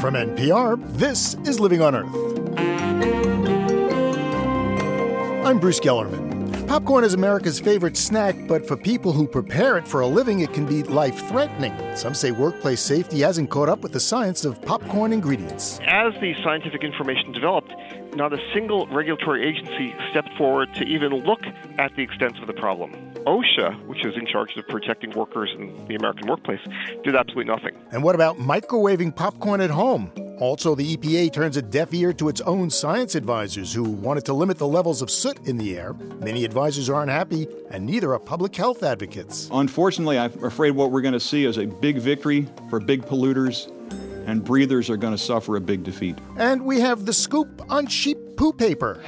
[0.00, 2.14] From NPR, this is Living on Earth.
[5.44, 6.66] I'm Bruce Gellerman.
[6.66, 10.52] Popcorn is America's favorite snack, but for people who prepare it for a living, it
[10.52, 11.72] can be life threatening.
[11.96, 15.78] Some say workplace safety hasn't caught up with the science of popcorn ingredients.
[15.86, 17.72] As the scientific information developed,
[18.16, 21.40] not a single regulatory agency stepped forward to even look
[21.78, 23.15] at the extent of the problem.
[23.26, 26.60] OSHA, which is in charge of protecting workers in the American workplace,
[27.02, 27.76] did absolutely nothing.
[27.90, 30.12] And what about microwaving popcorn at home?
[30.38, 34.32] Also, the EPA turns a deaf ear to its own science advisors who wanted to
[34.32, 35.94] limit the levels of soot in the air.
[36.20, 39.48] Many advisors aren't happy, and neither are public health advocates.
[39.50, 43.72] Unfortunately, I'm afraid what we're going to see is a big victory for big polluters,
[44.26, 46.16] and breathers are going to suffer a big defeat.
[46.36, 49.02] And we have the scoop on sheep poo paper.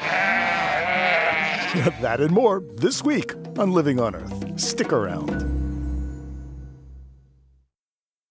[2.00, 4.58] that and more this week on Living on Earth.
[4.58, 5.44] Stick around.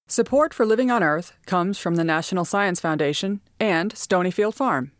[0.08, 4.92] Support for Living on Earth comes from the National Science Foundation and Stonyfield Farm.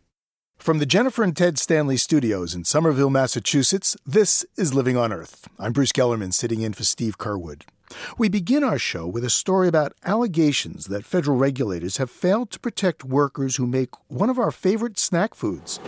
[0.56, 5.48] From the Jennifer and Ted Stanley studios in Somerville, Massachusetts, this is Living on Earth.
[5.58, 7.62] I'm Bruce Gellerman sitting in for Steve Curwood.
[8.18, 12.60] We begin our show with a story about allegations that federal regulators have failed to
[12.60, 15.80] protect workers who make one of our favorite snack foods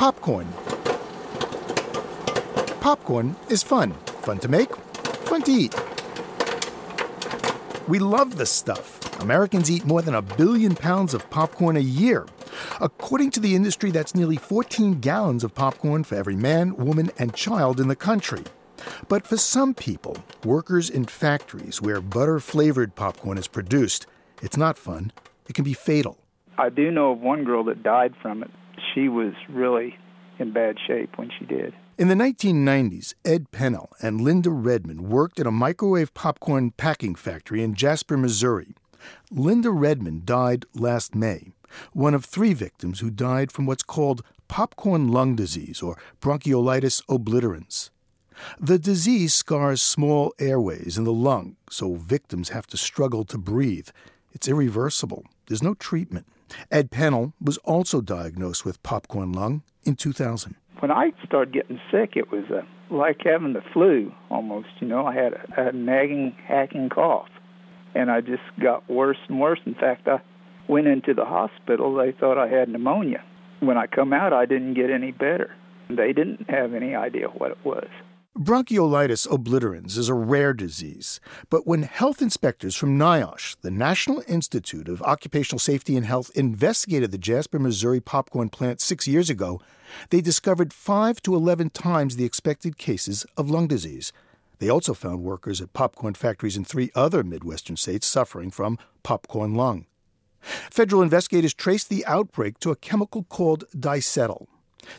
[0.00, 0.48] popcorn.
[2.80, 3.92] Popcorn is fun.
[4.22, 4.74] Fun to make,
[5.28, 5.74] fun to eat.
[7.86, 9.20] We love this stuff.
[9.20, 12.24] Americans eat more than a billion pounds of popcorn a year.
[12.80, 17.34] According to the industry, that's nearly 14 gallons of popcorn for every man, woman, and
[17.34, 18.44] child in the country.
[19.06, 24.06] But for some people, workers in factories where butter flavored popcorn is produced,
[24.40, 25.12] it's not fun.
[25.46, 26.16] It can be fatal.
[26.56, 28.50] I do know of one girl that died from it.
[28.94, 29.96] She was really
[30.38, 31.74] in bad shape when she did.
[31.98, 37.62] In the 1990s, Ed Pennell and Linda Redmond worked at a microwave popcorn packing factory
[37.62, 38.74] in Jasper, Missouri.
[39.30, 41.52] Linda Redmond died last May,
[41.92, 47.90] one of three victims who died from what's called popcorn lung disease or bronchiolitis obliterans.
[48.58, 53.90] The disease scars small airways in the lung, so victims have to struggle to breathe.
[54.32, 55.24] It's irreversible.
[55.46, 56.26] There's no treatment.
[56.70, 62.16] Ed Pennell was also diagnosed with popcorn lung in 2000 when I started getting sick,
[62.16, 62.62] it was uh,
[62.94, 64.68] like having the flu almost.
[64.80, 67.28] You know, I had a, a nagging, hacking cough,
[67.94, 69.60] and I just got worse and worse.
[69.66, 70.20] In fact, I
[70.68, 71.94] went into the hospital.
[71.94, 73.22] They thought I had pneumonia.
[73.60, 75.54] When I come out, I didn't get any better.
[75.90, 77.88] They didn't have any idea what it was.
[78.38, 81.18] Bronchiolitis obliterans is a rare disease,
[81.50, 87.10] but when health inspectors from NIOSH, the National Institute of Occupational Safety and Health, investigated
[87.10, 89.60] the Jasper, Missouri popcorn plant six years ago,
[90.10, 94.12] they discovered 5 to 11 times the expected cases of lung disease.
[94.60, 99.56] They also found workers at popcorn factories in three other Midwestern states suffering from popcorn
[99.56, 99.86] lung.
[100.40, 104.46] Federal investigators traced the outbreak to a chemical called diacetyl.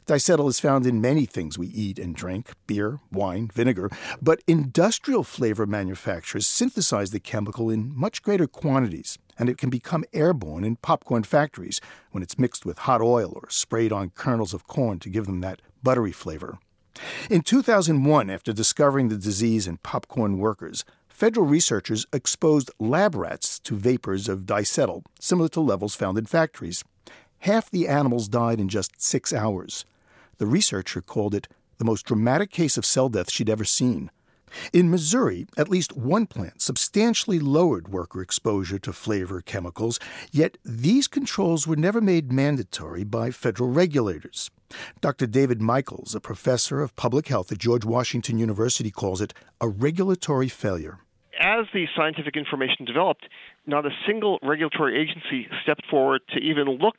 [0.06, 3.90] Diacetyl is found in many things we eat and drink beer, wine, vinegar,
[4.22, 10.04] but industrial flavor manufacturers synthesize the chemical in much greater quantities, and it can become
[10.14, 11.82] airborne in popcorn factories
[12.12, 15.42] when it's mixed with hot oil or sprayed on kernels of corn to give them
[15.42, 16.60] that buttery flavor.
[17.30, 23.76] In 2001, after discovering the disease in popcorn workers, federal researchers exposed lab rats to
[23.76, 26.84] vapors of diacetyl, similar to levels found in factories.
[27.42, 29.84] Half the animals died in just six hours.
[30.38, 31.48] The researcher called it
[31.80, 34.12] the most dramatic case of cell death she'd ever seen.
[34.72, 40.00] In Missouri, at least one plant substantially lowered worker exposure to flavor chemicals,
[40.32, 44.52] yet these controls were never made mandatory by federal regulators.
[45.00, 45.26] Dr.
[45.26, 50.48] David Michaels, a professor of public health at George Washington University, calls it a regulatory
[50.48, 51.00] failure.
[51.44, 53.28] As the scientific information developed,
[53.66, 56.98] not a single regulatory agency stepped forward to even look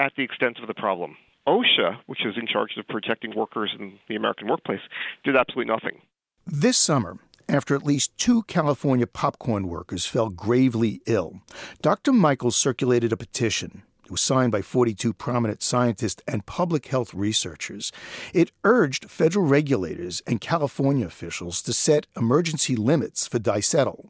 [0.00, 1.16] at the extent of the problem.
[1.46, 4.80] OSHA, which is in charge of protecting workers in the American workplace,
[5.22, 6.00] did absolutely nothing.
[6.44, 7.18] This summer,
[7.48, 11.40] after at least two California popcorn workers fell gravely ill,
[11.80, 12.12] Dr.
[12.12, 13.84] Michaels circulated a petition.
[14.08, 17.92] It was signed by 42 prominent scientists and public health researchers.
[18.32, 24.08] It urged federal regulators and California officials to set emergency limits for diacetyl.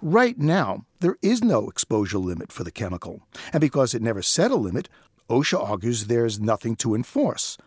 [0.00, 3.20] Right now, there is no exposure limit for the chemical,
[3.52, 4.88] and because it never set a limit,
[5.28, 7.58] OSHA argues there's nothing to enforce.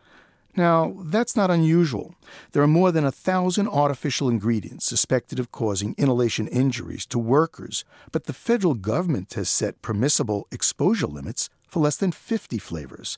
[0.59, 2.15] Now, that's not unusual.
[2.51, 7.85] There are more than a thousand artificial ingredients suspected of causing inhalation injuries to workers,
[8.11, 13.17] but the federal government has set permissible exposure limits for less than 50 flavors.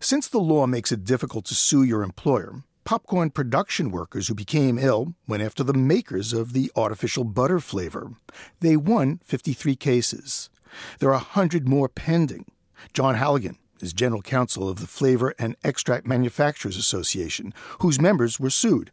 [0.00, 4.78] Since the law makes it difficult to sue your employer, popcorn production workers who became
[4.78, 8.12] ill went after the makers of the artificial butter flavor.
[8.60, 10.48] They won 53 cases.
[10.98, 12.46] There are 100 more pending.
[12.94, 18.50] John Hallagan is general counsel of the Flavor and Extract Manufacturers Association, whose members were
[18.50, 18.90] sued.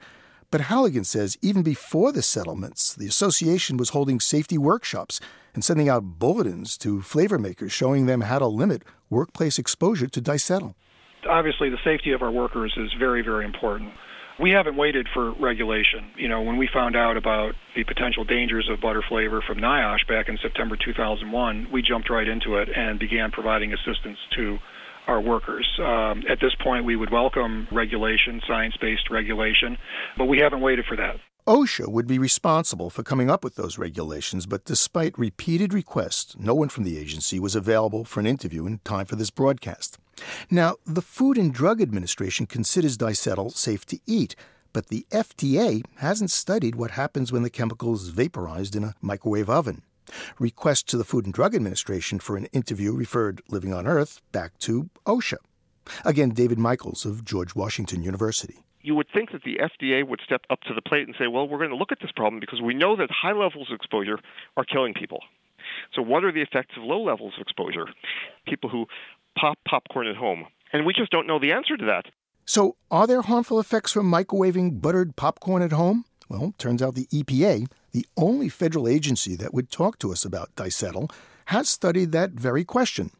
[0.51, 5.21] But Hallagan says even before the settlements, the association was holding safety workshops
[5.53, 10.21] and sending out bulletins to flavor makers showing them how to limit workplace exposure to
[10.21, 10.75] diacetyl.
[11.27, 13.93] Obviously, the safety of our workers is very, very important.
[14.39, 16.11] We haven't waited for regulation.
[16.17, 20.07] You know, when we found out about the potential dangers of butter flavor from NIOSH
[20.07, 24.57] back in September 2001, we jumped right into it and began providing assistance to
[25.07, 25.67] our workers.
[25.79, 29.77] Um, at this point, we would welcome regulation, science based regulation,
[30.17, 31.17] but we haven't waited for that.
[31.47, 36.53] OSHA would be responsible for coming up with those regulations, but despite repeated requests, no
[36.53, 39.97] one from the agency was available for an interview in time for this broadcast.
[40.51, 44.35] Now, the Food and Drug Administration considers diacetyl safe to eat,
[44.71, 49.49] but the FDA hasn't studied what happens when the chemical is vaporized in a microwave
[49.49, 49.81] oven.
[50.39, 54.57] Requests to the Food and Drug Administration for an interview referred Living on Earth back
[54.59, 55.37] to OSHA.
[56.05, 58.63] Again, David Michaels of George Washington University.
[58.81, 61.47] You would think that the FDA would step up to the plate and say, well,
[61.47, 64.19] we're going to look at this problem because we know that high levels of exposure
[64.57, 65.19] are killing people.
[65.93, 67.85] So, what are the effects of low levels of exposure?
[68.47, 68.87] People who
[69.37, 70.47] pop popcorn at home.
[70.73, 72.05] And we just don't know the answer to that.
[72.45, 76.05] So, are there harmful effects from microwaving buttered popcorn at home?
[76.29, 80.55] Well, turns out the EPA, the only federal agency that would talk to us about
[80.55, 81.11] diacetyl,
[81.45, 83.11] has studied that very question.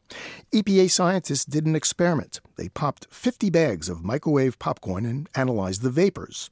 [0.54, 2.40] EPA scientists did an experiment.
[2.56, 6.50] They popped 50 bags of microwave popcorn and analyzed the vapors.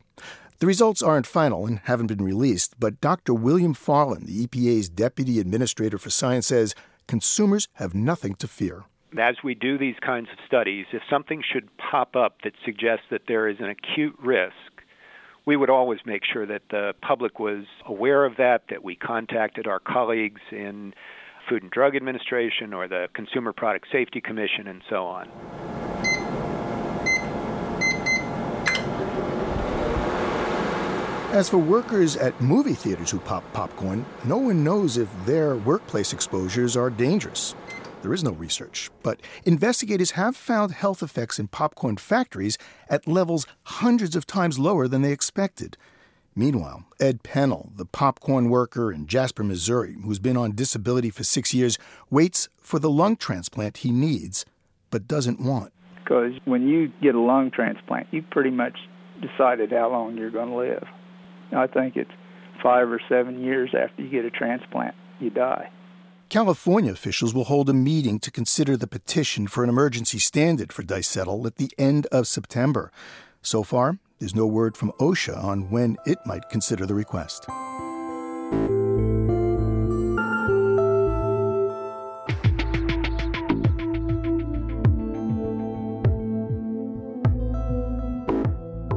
[0.59, 3.33] The results aren't final and haven't been released, but Dr.
[3.33, 6.75] William Farland, the EPA's Deputy Administrator for Science, says
[7.07, 8.83] consumers have nothing to fear.
[9.17, 13.21] As we do these kinds of studies, if something should pop up that suggests that
[13.27, 14.78] there is an acute risk,
[15.49, 19.65] we would always make sure that the public was aware of that, that we contacted
[19.65, 20.93] our colleagues in
[21.49, 25.27] Food and Drug Administration or the Consumer Product Safety Commission and so on.
[31.31, 36.13] As for workers at movie theaters who pop popcorn, no one knows if their workplace
[36.13, 37.55] exposures are dangerous.
[38.01, 42.57] There is no research, but investigators have found health effects in popcorn factories
[42.89, 45.75] at levels hundreds of times lower than they expected.
[46.33, 51.53] Meanwhile, Ed Pennell, the popcorn worker in Jasper, Missouri, who's been on disability for six
[51.53, 51.77] years,
[52.09, 54.45] waits for the lung transplant he needs,
[54.91, 55.73] but doesn't want.
[56.01, 58.77] Because when you get a lung transplant, you pretty much
[59.19, 60.85] decided how long you're going to live.
[61.53, 62.11] I think it's
[62.63, 65.69] five or seven years after you get a transplant, you die.
[66.29, 70.83] California officials will hold a meeting to consider the petition for an emergency standard for
[70.83, 72.91] diacetyl at the end of September.
[73.41, 77.47] So far, there's no word from OSHA on when it might consider the request.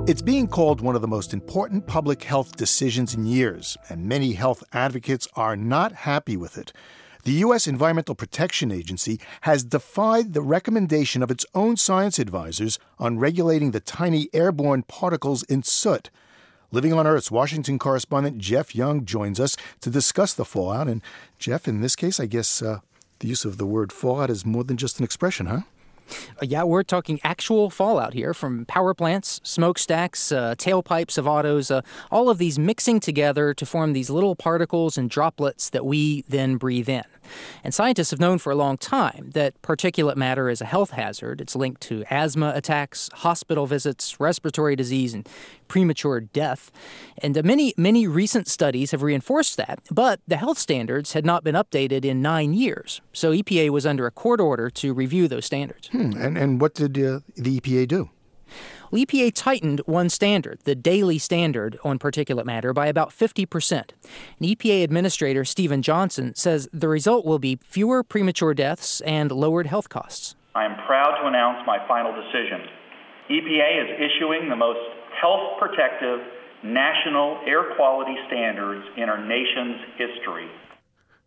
[0.06, 4.34] It's being called one of the most important public health decisions in years, and many
[4.34, 6.74] health advocates are not happy with it
[7.24, 7.68] the U.S.
[7.68, 13.80] Environmental Protection Agency has defied the recommendation of its own science advisors on regulating the
[13.80, 16.10] tiny airborne particles in soot.
[16.72, 20.88] Living on Earth's Washington correspondent Jeff Young joins us to discuss the fallout.
[20.88, 21.00] And,
[21.38, 22.80] Jeff, in this case, I guess uh,
[23.20, 25.60] the use of the word fallout is more than just an expression, huh?
[26.10, 31.70] Uh, yeah, we're talking actual fallout here from power plants, smokestacks, uh, tailpipes of autos,
[31.70, 36.22] uh, all of these mixing together to form these little particles and droplets that we
[36.28, 37.04] then breathe in.
[37.64, 41.40] And scientists have known for a long time that particulate matter is a health hazard.
[41.40, 45.28] It's linked to asthma attacks, hospital visits, respiratory disease, and
[45.68, 46.70] premature death.
[47.18, 51.44] And uh, many, many recent studies have reinforced that, but the health standards had not
[51.44, 53.00] been updated in nine years.
[53.12, 55.88] So EPA was under a court order to review those standards.
[55.88, 56.12] Hmm.
[56.16, 58.10] And, and what did uh, the EPA do?
[58.92, 63.72] Well, EPA tightened one standard, the daily standard on particulate matter, by about 50%.
[63.72, 63.88] And
[64.42, 69.88] EPA Administrator Stephen Johnson says the result will be fewer premature deaths and lowered health
[69.88, 70.36] costs.
[70.54, 72.68] I am proud to announce my final decision.
[73.30, 74.80] EPA is issuing the most
[75.18, 76.20] health protective
[76.62, 80.50] national air quality standards in our nation's history.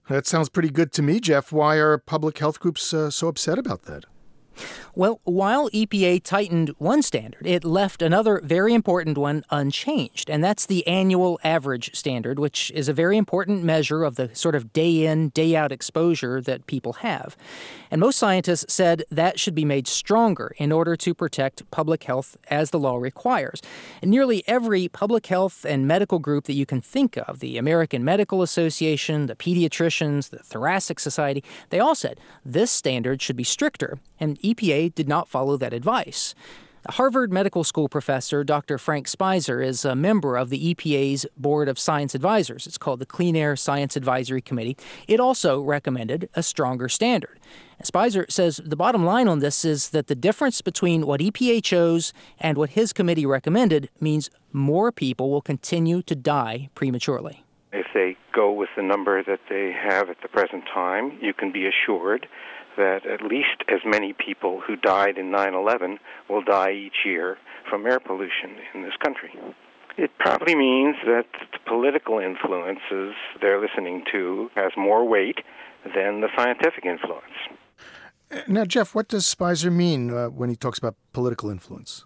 [0.08, 1.52] That sounds pretty good to me, Jeff.
[1.52, 4.06] Why are public health groups uh, so upset about that?
[4.98, 10.68] Well, while EPA tightened one standard, it left another very important one unchanged, and that's
[10.68, 15.06] the annual average standard, which is a very important measure of the sort of day
[15.06, 17.36] in, day out exposure that people have.
[17.92, 22.38] And most scientists said that should be made stronger in order to protect public health
[22.50, 23.62] as the law requires.
[24.02, 28.06] And nearly every public health and medical group that you can think of, the American
[28.06, 34.00] Medical Association, the pediatricians, the Thoracic Society, they all said this standard should be stricter,
[34.22, 36.36] and EPA did not follow that advice.
[36.88, 38.78] Harvard Medical School professor Dr.
[38.78, 42.68] Frank Speizer is a member of the EPA's Board of Science Advisors.
[42.68, 44.78] It's called the Clean Air Science Advisory Committee.
[45.08, 47.40] It also recommended a stronger standard.
[47.84, 52.14] Speizer says the bottom line on this is that the difference between what EPA chose
[52.40, 57.44] and what his committee recommended means more people will continue to die prematurely.
[57.74, 61.52] If they go with the number that they have at the present time, you can
[61.52, 62.28] be assured
[62.78, 67.38] that at least as many people who died in 9 11 will die each year
[67.70, 69.32] from air pollution in this country.
[69.98, 75.40] It probably means that the political influences they're listening to has more weight
[75.84, 77.24] than the scientific influence.
[78.48, 82.06] Now, Jeff, what does Speizer mean uh, when he talks about political influence?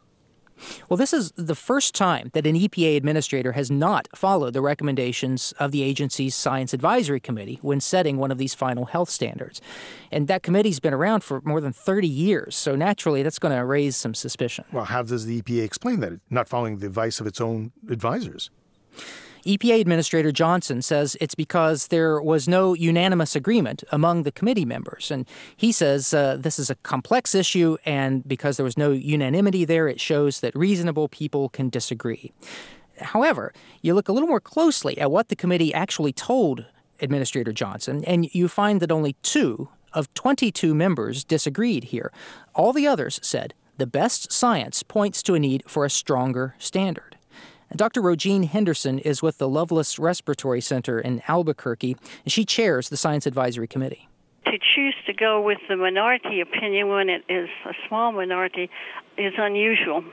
[0.87, 5.53] Well, this is the first time that an EPA administrator has not followed the recommendations
[5.59, 9.61] of the agency's Science Advisory Committee when setting one of these final health standards.
[10.11, 13.65] And that committee's been around for more than 30 years, so naturally that's going to
[13.65, 14.65] raise some suspicion.
[14.71, 16.19] Well, how does the EPA explain that?
[16.29, 18.49] Not following the advice of its own advisors?
[19.49, 25.09] EPA Administrator Johnson says it's because there was no unanimous agreement among the committee members.
[25.09, 25.27] And
[25.57, 29.87] he says uh, this is a complex issue, and because there was no unanimity there,
[29.87, 32.31] it shows that reasonable people can disagree.
[33.01, 33.51] However,
[33.81, 36.65] you look a little more closely at what the committee actually told
[36.99, 42.11] Administrator Johnson, and you find that only two of 22 members disagreed here.
[42.53, 47.15] All the others said the best science points to a need for a stronger standard.
[47.75, 48.01] Dr.
[48.01, 53.27] Rogene Henderson is with the Lovelace Respiratory Center in Albuquerque, and she chairs the Science
[53.27, 54.07] Advisory Committee.
[54.45, 58.69] To choose to go with the minority opinion when it is a small minority
[59.17, 60.03] is unusual.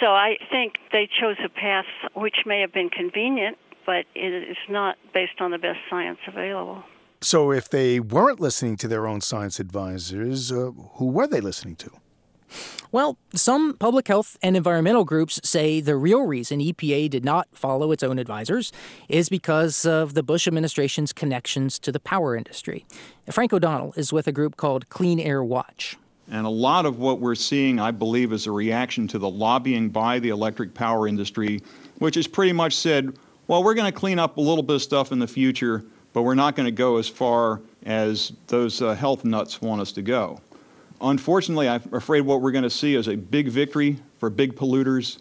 [0.00, 4.56] So I think they chose a path which may have been convenient, but it is
[4.68, 6.82] not based on the best science available.
[7.20, 11.76] So if they weren't listening to their own science advisors, uh, who were they listening
[11.76, 11.90] to?
[12.90, 17.92] Well, some public health and environmental groups say the real reason EPA did not follow
[17.92, 18.72] its own advisors
[19.08, 22.86] is because of the Bush administration's connections to the power industry.
[23.30, 25.96] Frank O'Donnell is with a group called Clean Air Watch.
[26.30, 29.88] And a lot of what we're seeing, I believe, is a reaction to the lobbying
[29.88, 31.62] by the electric power industry,
[31.98, 34.82] which has pretty much said, well, we're going to clean up a little bit of
[34.82, 38.94] stuff in the future, but we're not going to go as far as those uh,
[38.94, 40.38] health nuts want us to go.
[41.00, 45.18] Unfortunately, I'm afraid what we're going to see is a big victory for big polluters,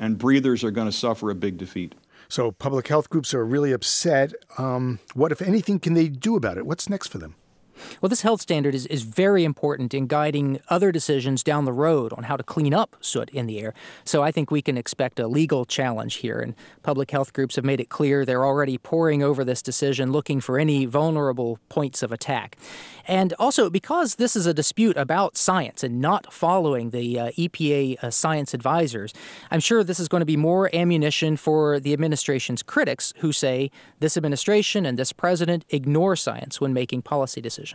[0.00, 1.94] and breathers are going to suffer a big defeat.
[2.28, 4.32] So, public health groups are really upset.
[4.58, 6.66] Um, what, if anything, can they do about it?
[6.66, 7.36] What's next for them?
[8.00, 12.12] Well, this health standard is, is very important in guiding other decisions down the road
[12.14, 13.74] on how to clean up soot in the air.
[14.04, 16.40] So I think we can expect a legal challenge here.
[16.40, 20.40] And public health groups have made it clear they're already poring over this decision, looking
[20.40, 22.56] for any vulnerable points of attack.
[23.06, 28.02] And also, because this is a dispute about science and not following the uh, EPA
[28.02, 29.12] uh, science advisors,
[29.50, 33.70] I'm sure this is going to be more ammunition for the administration's critics who say
[33.98, 37.71] this administration and this president ignore science when making policy decisions.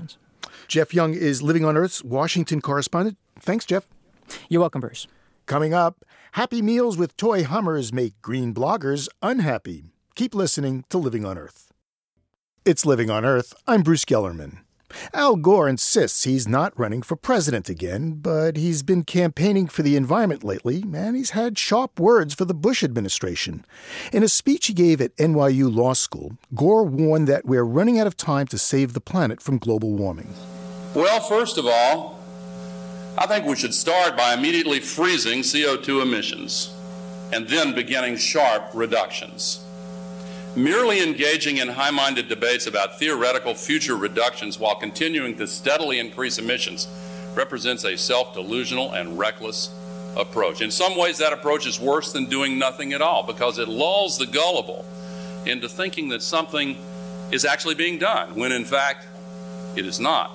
[0.68, 3.18] Jeff Young is Living on Earth's Washington correspondent.
[3.39, 3.88] Thanks, Jeff.
[4.50, 5.08] You're welcome, Bruce.
[5.46, 9.86] Coming up, Happy Meals with toy Hummers make green bloggers unhappy.
[10.16, 11.72] Keep listening to Living on Earth.
[12.66, 13.54] It's Living on Earth.
[13.66, 14.67] I'm Bruce Gellerman.
[15.13, 19.96] Al Gore insists he's not running for president again, but he's been campaigning for the
[19.96, 23.65] environment lately, and he's had sharp words for the Bush administration.
[24.13, 28.08] In a speech he gave at NYU Law School, Gore warned that we're running out
[28.08, 30.34] of time to save the planet from global warming.
[30.94, 32.20] Well, first of all,
[33.17, 36.74] I think we should start by immediately freezing CO2 emissions
[37.34, 39.67] and then beginning sharp reductions.
[40.58, 46.40] Merely engaging in high minded debates about theoretical future reductions while continuing to steadily increase
[46.40, 46.88] emissions
[47.36, 49.70] represents a self delusional and reckless
[50.16, 50.62] approach.
[50.62, 54.18] In some ways, that approach is worse than doing nothing at all because it lulls
[54.18, 54.84] the gullible
[55.46, 56.76] into thinking that something
[57.32, 59.06] is actually being done when in fact
[59.76, 60.32] it is not.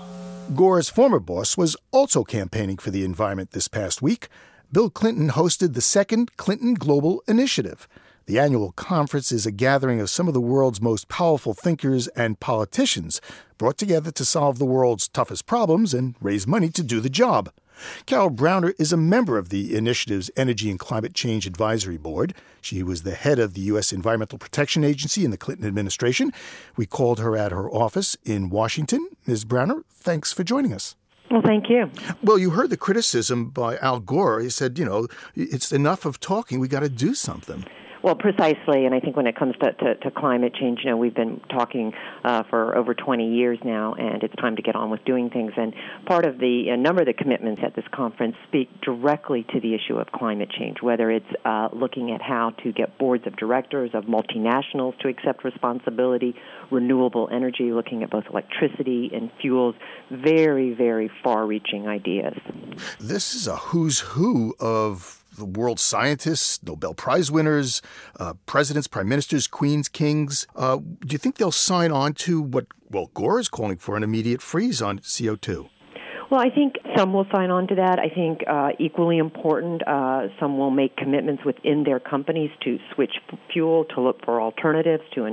[0.55, 4.29] Gore's former boss was also campaigning for the environment this past week.
[4.71, 7.88] Bill Clinton hosted the second Clinton Global Initiative.
[8.26, 12.38] The annual conference is a gathering of some of the world's most powerful thinkers and
[12.38, 13.21] politicians
[13.59, 17.50] brought together to solve the world's toughest problems and raise money to do the job.
[18.07, 22.33] Carol Browner is a member of the initiative's Energy and Climate Change Advisory Board.
[22.61, 23.93] She was the head of the U.S.
[23.93, 26.33] Environmental Protection Agency in the Clinton administration.
[26.76, 29.09] We called her at her office in Washington.
[29.26, 29.45] Ms.
[29.45, 30.95] Browner, thanks for joining us.
[31.29, 31.91] Well, thank you.
[32.23, 34.41] Well, you heard the criticism by Al Gore.
[34.41, 36.61] He said, you know, it's enough of talking.
[36.61, 37.64] We got to do something.
[38.02, 40.97] Well, precisely, and I think when it comes to, to, to climate change, you know,
[40.97, 41.92] we've been talking
[42.25, 45.52] uh, for over 20 years now, and it's time to get on with doing things.
[45.56, 45.73] And
[46.04, 49.75] part of the a number of the commitments at this conference speak directly to the
[49.75, 53.90] issue of climate change, whether it's uh, looking at how to get boards of directors
[53.94, 56.35] of multinationals to accept responsibility,
[56.73, 59.76] renewable energy, looking at both electricity and fuels,
[60.11, 62.35] very, very far-reaching ideas.
[62.99, 67.83] This is a who's who of the world scientists, Nobel Prize winners,
[68.19, 70.47] uh, presidents, prime ministers, queens, kings.
[70.55, 74.03] Uh, do you think they'll sign on to what, well, Gore is calling for an
[74.03, 75.69] immediate freeze on CO2?
[76.33, 77.99] Well, I think some will sign on to that.
[77.99, 83.12] I think uh, equally important, uh, some will make commitments within their companies to switch
[83.53, 85.27] fuel, to look for alternatives, to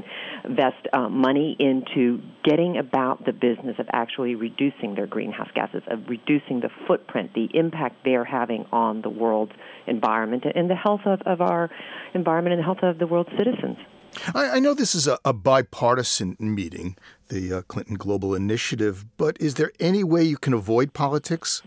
[0.43, 5.99] invest uh, money into getting about the business of actually reducing their greenhouse gases, of
[6.09, 9.53] reducing the footprint, the impact they're having on the world's
[9.87, 11.69] environment and the health of, of our
[12.13, 13.77] environment and the health of the world's citizens.
[14.35, 16.97] I, I know this is a, a bipartisan meeting,
[17.29, 21.61] the uh, Clinton Global Initiative, but is there any way you can avoid politics?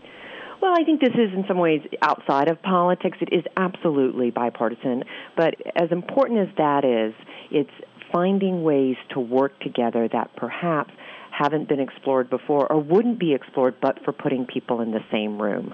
[0.61, 3.17] Well, I think this is in some ways outside of politics.
[3.19, 5.03] It is absolutely bipartisan,
[5.35, 7.13] but as important as that is,
[7.51, 7.71] it's
[8.11, 10.93] finding ways to work together that perhaps
[11.31, 15.41] haven't been explored before or wouldn't be explored but for putting people in the same
[15.41, 15.73] room.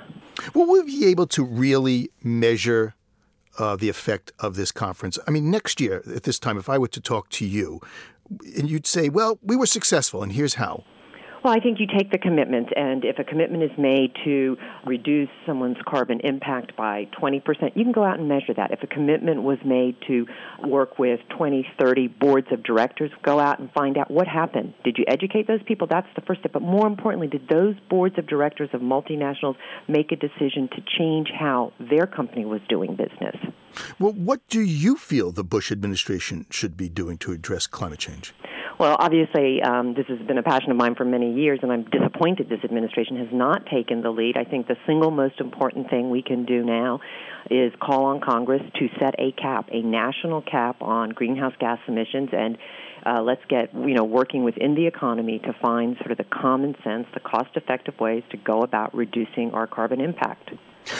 [0.56, 2.96] Will we be able to really measure
[3.60, 5.20] uh, the effect of this conference.
[5.28, 7.82] I mean, next year at this time, if I were to talk to you,
[8.58, 10.84] and you'd say, well, we were successful, and here's how.
[11.44, 15.30] Well, I think you take the commitment, and if a commitment is made to reduce
[15.46, 17.42] someone's carbon impact by 20%,
[17.76, 18.72] you can go out and measure that.
[18.72, 20.26] If a commitment was made to
[20.62, 24.74] work with 20, 30 boards of directors, go out and find out what happened.
[24.84, 25.88] Did you educate those people?
[25.88, 26.52] That's the first step.
[26.52, 29.56] But more importantly, did those boards of directors of multinationals
[29.88, 33.38] make a decision to change how their company was doing business?
[33.98, 38.34] Well, what do you feel the Bush administration should be doing to address climate change?
[38.80, 41.84] Well, obviously, um, this has been a passion of mine for many years, and I'm
[41.84, 44.38] disappointed this administration has not taken the lead.
[44.38, 47.02] I think the single most important thing we can do now
[47.52, 52.30] is call on Congress to set a cap, a national cap on greenhouse gas emissions,
[52.32, 52.58] and
[53.06, 56.74] uh, let's get you know working within the economy to find sort of the common
[56.82, 60.52] sense, the cost-effective ways to go about reducing our carbon impact.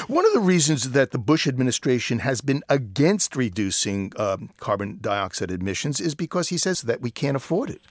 [0.08, 5.52] One of the reasons that the Bush administration has been against reducing um, carbon dioxide
[5.52, 7.82] emissions is because he says that we can't afford it.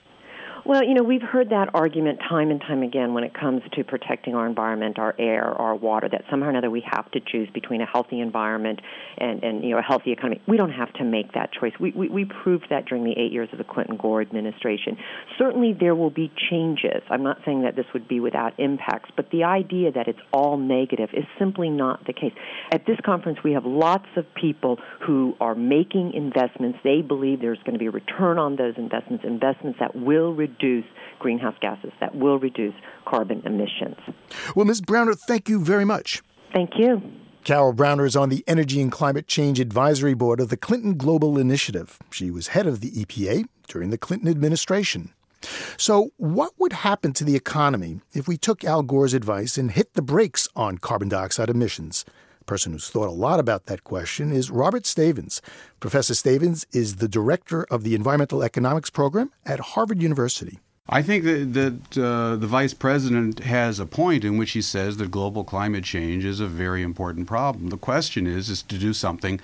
[0.69, 3.83] Well, you know, we've heard that argument time and time again when it comes to
[3.83, 7.49] protecting our environment, our air, our water, that somehow or another we have to choose
[7.51, 8.79] between a healthy environment
[9.17, 10.39] and, and you know, a healthy economy.
[10.47, 11.73] We don't have to make that choice.
[11.79, 14.95] We, we, we proved that during the eight years of the Clinton Gore administration.
[15.39, 17.01] Certainly there will be changes.
[17.09, 20.55] I'm not saying that this would be without impacts, but the idea that it's all
[20.55, 22.33] negative is simply not the case.
[22.71, 26.77] At this conference, we have lots of people who are making investments.
[26.83, 30.58] They believe there's going to be a return on those investments, investments that will reduce
[30.61, 30.85] reduce
[31.19, 32.73] greenhouse gases, that will reduce
[33.05, 33.97] carbon emissions.
[34.55, 34.81] Well, Ms.
[34.81, 36.21] Browner, thank you very much.
[36.53, 37.01] Thank you.
[37.43, 41.37] Carol Browner is on the Energy and Climate Change Advisory Board of the Clinton Global
[41.37, 41.97] Initiative.
[42.11, 45.13] She was head of the EPA during the Clinton administration.
[45.77, 49.93] So, what would happen to the economy if we took Al Gore's advice and hit
[49.93, 52.03] the brakes on carbon dioxide emissions?
[52.49, 55.39] Person who's thought a lot about that question is Robert Stavins.
[55.79, 60.57] Professor Stavins is the director of the Environmental Economics Program at Harvard University.
[60.89, 64.97] I think that, that uh, the vice president has a point in which he says
[64.97, 67.69] that global climate change is a very important problem.
[67.69, 69.39] The question is, is to do something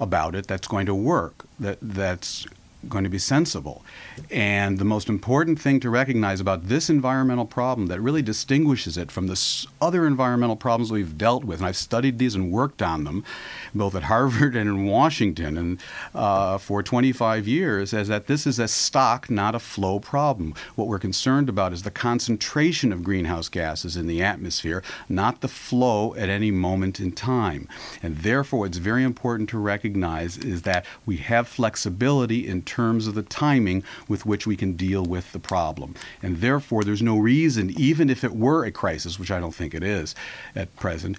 [0.00, 2.46] about it that's going to work, that that's
[2.88, 3.84] going to be sensible.
[4.30, 9.10] And the most important thing to recognize about this environmental problem that really distinguishes it
[9.10, 13.04] from the other environmental problems we've dealt with, and I've studied these and worked on
[13.04, 13.24] them,
[13.74, 15.82] both at Harvard and in Washington, and
[16.14, 20.54] uh, for 25 years, is that this is a stock, not a flow problem.
[20.76, 25.48] What we're concerned about is the concentration of greenhouse gases in the atmosphere, not the
[25.48, 27.68] flow at any moment in time.
[28.02, 33.08] And therefore, it's very important to recognize is that we have flexibility in terms terms
[33.08, 35.96] of the timing with which we can deal with the problem.
[36.22, 39.74] And therefore, there's no reason, even if it were a crisis, which I don't think
[39.74, 40.14] it is
[40.54, 41.16] at present,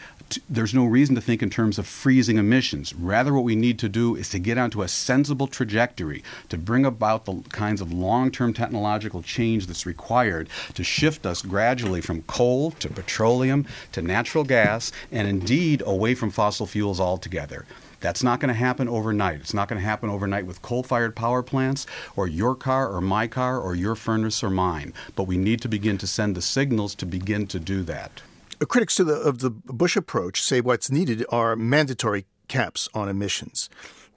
[0.49, 2.93] there's no reason to think in terms of freezing emissions.
[2.95, 6.85] Rather, what we need to do is to get onto a sensible trajectory to bring
[6.85, 12.21] about the kinds of long term technological change that's required to shift us gradually from
[12.21, 17.65] coal to petroleum to natural gas and indeed away from fossil fuels altogether.
[17.99, 19.39] That's not going to happen overnight.
[19.39, 21.85] It's not going to happen overnight with coal fired power plants
[22.15, 24.93] or your car or my car or your furnace or mine.
[25.15, 28.21] But we need to begin to send the signals to begin to do that.
[28.61, 33.69] Uh, critics the, of the Bush approach say what's needed are mandatory caps on emissions.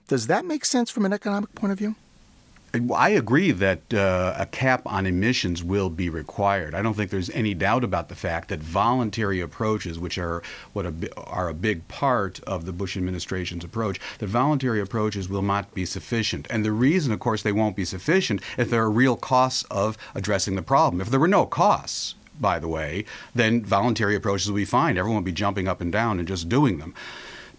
[0.09, 1.95] Does that make sense from an economic point of view?
[2.95, 6.75] I agree that uh, a cap on emissions will be required.
[6.75, 10.87] I don't think there's any doubt about the fact that voluntary approaches, which are what
[10.87, 15.75] a, are a big part of the Bush administration's approach, that voluntary approaches will not
[15.75, 16.47] be sufficient.
[16.49, 19.99] And the reason, of course, they won't be sufficient if there are real costs of
[20.15, 21.03] addressing the problem.
[21.03, 23.05] If there were no costs, by the way,
[23.35, 24.97] then voluntary approaches will be fine.
[24.97, 26.95] Everyone will be jumping up and down and just doing them.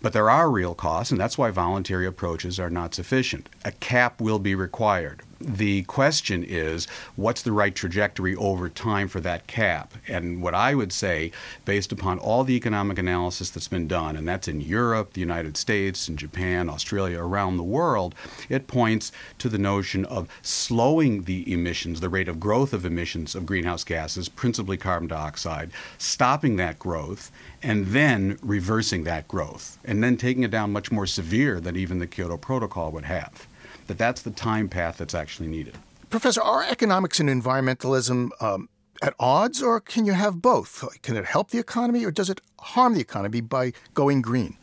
[0.03, 3.47] But there are real costs, and that's why voluntary approaches are not sufficient.
[3.63, 9.19] A cap will be required the question is what's the right trajectory over time for
[9.19, 9.93] that cap?
[10.07, 11.31] And what I would say,
[11.65, 15.57] based upon all the economic analysis that's been done, and that's in Europe, the United
[15.57, 18.15] States, and Japan, Australia, around the world,
[18.49, 23.35] it points to the notion of slowing the emissions, the rate of growth of emissions
[23.35, 27.31] of greenhouse gases, principally carbon dioxide, stopping that growth,
[27.63, 31.99] and then reversing that growth, and then taking it down much more severe than even
[31.99, 33.47] the Kyoto Protocol would have
[33.87, 35.77] that that's the time path that's actually needed.
[36.09, 38.69] Professor, are economics and environmentalism um,
[39.01, 40.83] at odds, or can you have both?
[41.01, 44.57] Can it help the economy, or does it harm the economy by going green?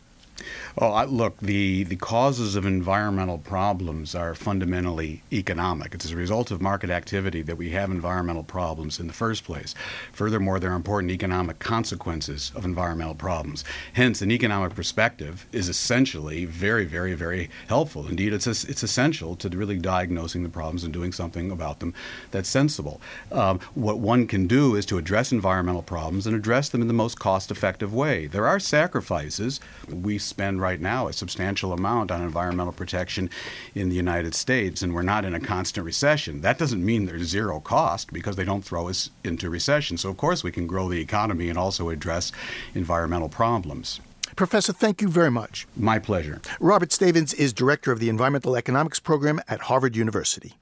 [0.78, 5.94] Oh, I, look, the, the causes of environmental problems are fundamentally economic.
[5.94, 9.44] It's as a result of market activity that we have environmental problems in the first
[9.44, 9.74] place.
[10.12, 13.64] Furthermore, there are important economic consequences of environmental problems.
[13.92, 18.06] Hence, an economic perspective is essentially very, very, very helpful.
[18.06, 21.94] Indeed, it's, it's essential to really diagnosing the problems and doing something about them
[22.30, 23.00] that's sensible.
[23.32, 26.94] Um, what one can do is to address environmental problems and address them in the
[26.94, 28.26] most cost effective way.
[28.26, 29.60] There are sacrifices.
[29.88, 33.28] We spend right now a substantial amount on environmental protection
[33.74, 36.40] in the United States, and we're not in a constant recession.
[36.40, 39.98] That doesn't mean there's zero cost because they don't throw us into recession.
[39.98, 42.32] So, of course, we can grow the economy and also address
[42.74, 44.00] environmental problems.
[44.36, 45.66] Professor, thank you very much.
[45.76, 46.40] My pleasure.
[46.60, 50.54] Robert Stavins is director of the Environmental Economics Program at Harvard University.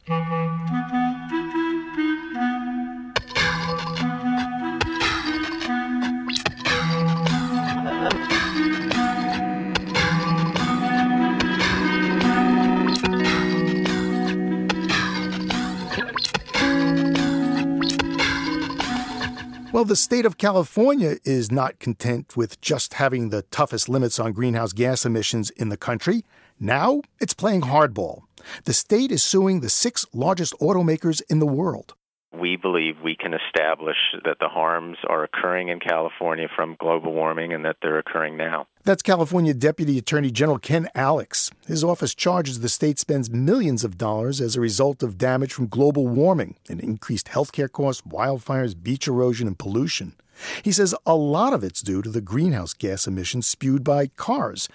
[19.79, 24.33] Well, the state of California is not content with just having the toughest limits on
[24.33, 26.25] greenhouse gas emissions in the country.
[26.59, 28.23] Now it's playing hardball.
[28.65, 31.95] The state is suing the six largest automakers in the world
[32.33, 37.53] we believe we can establish that the harms are occurring in California from global warming
[37.53, 38.67] and that they're occurring now.
[38.85, 41.51] That's California Deputy Attorney General Ken Alex.
[41.67, 45.69] His office charges the state spends millions of dollars as a result of damage from
[45.69, 50.15] global warming and increased healthcare costs, wildfires, beach erosion, and pollution.
[50.63, 54.69] He says a lot of it's due to the greenhouse gas emissions spewed by cars.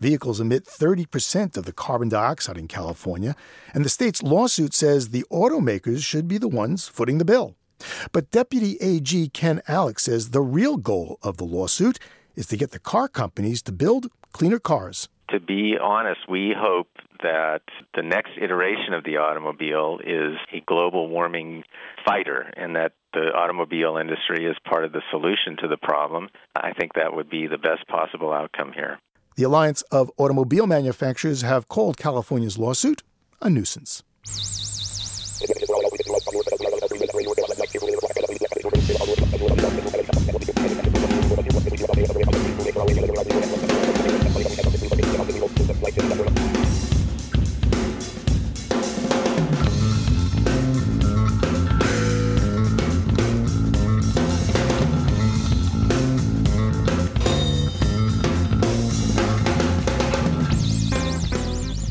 [0.00, 3.34] Vehicles emit 30% of the carbon dioxide in California,
[3.74, 7.56] and the state's lawsuit says the automakers should be the ones footing the bill.
[8.12, 11.98] But Deputy AG Ken Alex says the real goal of the lawsuit
[12.36, 15.08] is to get the car companies to build cleaner cars.
[15.30, 16.88] To be honest, we hope
[17.22, 17.62] that
[17.94, 21.64] the next iteration of the automobile is a global warming
[22.06, 26.28] fighter and that the automobile industry is part of the solution to the problem.
[26.54, 28.98] I think that would be the best possible outcome here.
[29.38, 33.04] The Alliance of Automobile Manufacturers have called California's lawsuit
[33.40, 34.02] a nuisance.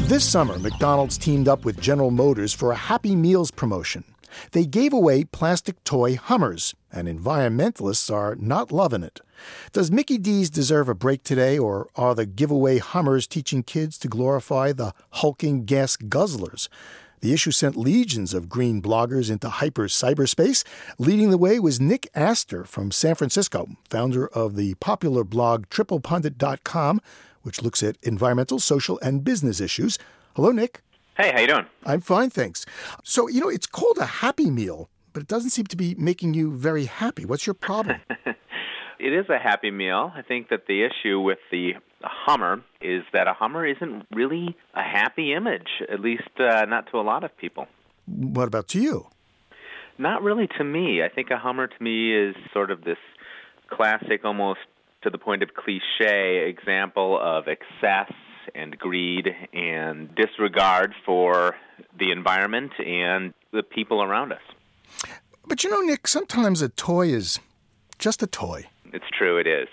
[0.08, 4.06] This summer, McDonald's teamed up with General Motors for a Happy Meals promotion.
[4.54, 9.20] They gave away plastic toy Hummers, and environmentalists are not loving it.
[9.74, 14.08] Does Mickey D's deserve a break today, or are the giveaway Hummers teaching kids to
[14.08, 16.70] glorify the hulking gas guzzlers?
[17.20, 20.64] The issue sent legions of green bloggers into hyper cyberspace.
[20.98, 27.02] Leading the way was Nick Aster from San Francisco, founder of the popular blog triplepundit.com,
[27.48, 29.98] which looks at environmental, social, and business issues.
[30.36, 30.82] Hello, Nick.
[31.16, 31.66] Hey, how you doing?
[31.86, 32.66] I'm fine, thanks.
[33.06, 36.34] So, you know, it's called a happy meal, but it doesn't seem to be making
[36.34, 37.24] you very happy.
[37.24, 38.02] What's your problem?
[39.00, 40.12] it is a happy meal.
[40.14, 44.84] I think that the issue with the Hummer is that a Hummer isn't really a
[44.84, 47.68] happy image, at least uh, not to a lot of people.
[48.08, 49.08] What about to you?
[49.98, 51.02] Not really to me.
[51.02, 53.00] I think a Hummer to me is sort of this
[53.70, 54.60] classic, almost
[55.04, 58.12] to the point of cliche example of excess
[58.56, 61.56] and greed and disregard for
[61.98, 64.42] the environment and the people around us.
[65.46, 67.40] But you know, Nick, sometimes a toy is
[68.00, 68.66] just a toy.
[68.94, 69.68] It's true, it is.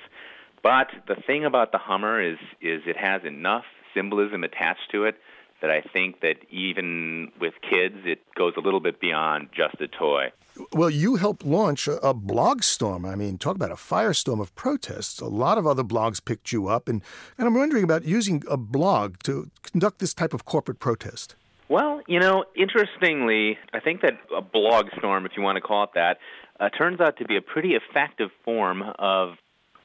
[0.62, 5.16] But the thing about the Hummer is is it has enough symbolism attached to it
[5.60, 9.88] that I think that even with kids, it goes a little bit beyond just a
[9.88, 10.32] toy.
[10.72, 13.04] Well, you helped launch a, a, blog storm.
[13.04, 15.20] I mean, talk about a firestorm of protests.
[15.20, 17.02] A lot of other blogs picked you up, and,
[17.36, 21.34] and I'm wondering about using a blog to conduct this type of corporate protest.
[21.68, 25.84] Well, you know, interestingly, I think that a blog storm, if you want to call
[25.84, 26.18] it that,
[26.60, 29.30] uh, turns out to be a pretty effective form of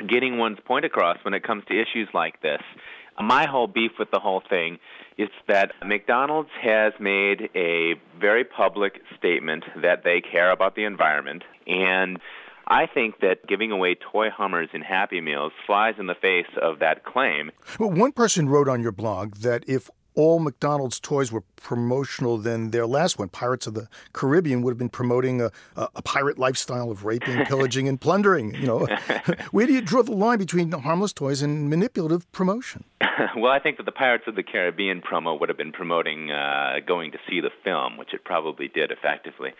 [0.07, 2.61] getting one's point across when it comes to issues like this.
[3.19, 4.79] My whole beef with the whole thing
[5.17, 11.43] is that McDonald's has made a very public statement that they care about the environment
[11.67, 12.19] and
[12.71, 16.79] I think that giving away toy Hummers in Happy Meals flies in the face of
[16.79, 17.51] that claim.
[17.79, 22.71] Well, one person wrote on your blog that if all McDonald's toys were promotional than
[22.71, 23.29] their last one.
[23.29, 27.45] Pirates of the Caribbean would have been promoting a, a, a pirate lifestyle of raping,
[27.45, 28.53] pillaging, and plundering.
[28.55, 28.87] You know,
[29.51, 32.83] where do you draw the line between harmless toys and manipulative promotion?
[33.35, 36.79] well, I think that the Pirates of the Caribbean promo would have been promoting uh,
[36.85, 39.51] going to see the film, which it probably did effectively.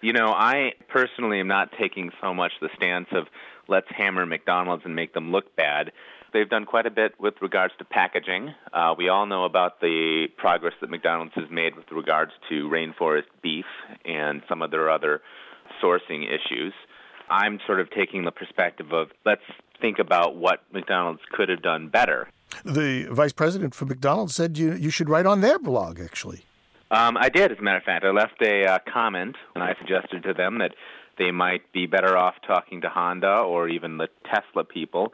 [0.00, 3.28] You know, I personally am not taking so much the stance of
[3.68, 5.92] let's hammer McDonald's and make them look bad.
[6.32, 8.54] They've done quite a bit with regards to packaging.
[8.72, 13.24] Uh, we all know about the progress that McDonald's has made with regards to rainforest
[13.42, 13.66] beef
[14.04, 15.20] and some of their other
[15.82, 16.72] sourcing issues.
[17.28, 19.42] I'm sort of taking the perspective of let's
[19.80, 22.28] think about what McDonald's could have done better.
[22.64, 26.44] The vice president for McDonald's said you you should write on their blog, actually.
[26.90, 28.04] Um, I did, as a matter of fact.
[28.04, 30.74] I left a uh, comment, and I suggested to them that
[31.18, 35.12] they might be better off talking to Honda or even the Tesla people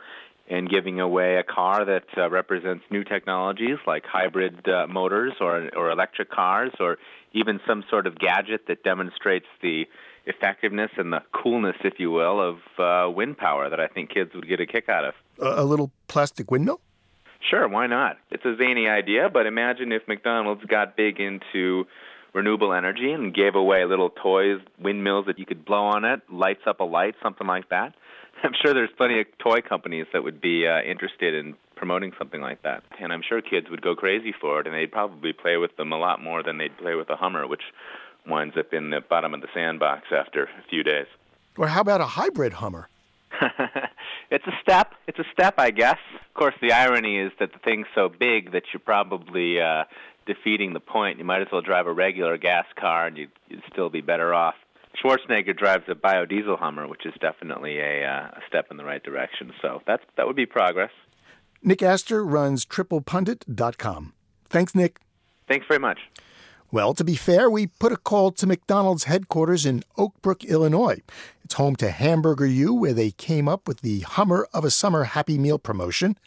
[0.50, 5.68] and giving away a car that uh, represents new technologies like hybrid uh, motors or
[5.76, 6.98] or electric cars or
[7.32, 9.86] even some sort of gadget that demonstrates the
[10.26, 14.30] effectiveness and the coolness, if you will, of uh, wind power that I think kids
[14.34, 15.14] would get a kick out of.
[15.40, 16.80] A, a little plastic windmill?
[17.40, 18.18] Sure, why not?
[18.30, 21.86] It's a zany idea, but imagine if McDonald's got big into
[22.34, 26.62] renewable energy and gave away little toys, windmills that you could blow on it, lights
[26.66, 27.94] up a light, something like that.
[28.42, 32.40] I'm sure there's plenty of toy companies that would be uh, interested in promoting something
[32.40, 32.82] like that.
[33.00, 35.92] And I'm sure kids would go crazy for it, and they'd probably play with them
[35.92, 37.62] a lot more than they'd play with a Hummer, which
[38.26, 41.06] winds up in the bottom of the sandbox after a few days.
[41.56, 42.88] Or how about a hybrid Hummer?
[44.30, 44.94] it's a step.
[45.06, 45.98] It's a step, I guess.
[46.14, 49.84] Of course, the irony is that the thing's so big that you're probably uh,
[50.26, 51.18] defeating the point.
[51.18, 54.34] You might as well drive a regular gas car, and you'd, you'd still be better
[54.34, 54.54] off.
[55.02, 59.02] Schwarzenegger drives a biodiesel Hummer, which is definitely a, uh, a step in the right
[59.02, 59.52] direction.
[59.62, 60.90] So that's that would be progress.
[61.62, 64.12] Nick Aster runs triplepundit.com.
[64.48, 65.00] Thanks, Nick.
[65.48, 65.98] Thanks very much.
[66.70, 71.00] Well, to be fair, we put a call to McDonald's headquarters in Oak Brook, Illinois.
[71.42, 75.04] It's home to Hamburger U, where they came up with the Hummer of a Summer
[75.04, 76.18] Happy Meal promotion.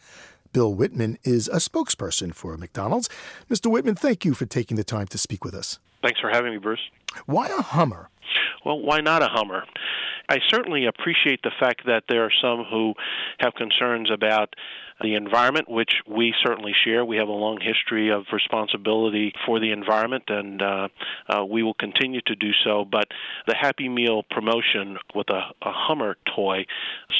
[0.52, 3.08] Bill Whitman is a spokesperson for McDonald's.
[3.48, 3.70] Mr.
[3.70, 5.78] Whitman, thank you for taking the time to speak with us.
[6.02, 6.90] Thanks for having me, Bruce.
[7.26, 8.08] Why a Hummer?
[8.64, 9.64] Well, why not a Hummer?
[10.28, 12.94] I certainly appreciate the fact that there are some who
[13.40, 14.54] have concerns about
[15.00, 17.04] the environment, which we certainly share.
[17.04, 20.88] We have a long history of responsibility for the environment, and uh,
[21.28, 22.84] uh, we will continue to do so.
[22.84, 23.08] But
[23.46, 26.66] the Happy Meal promotion with a, a Hummer toy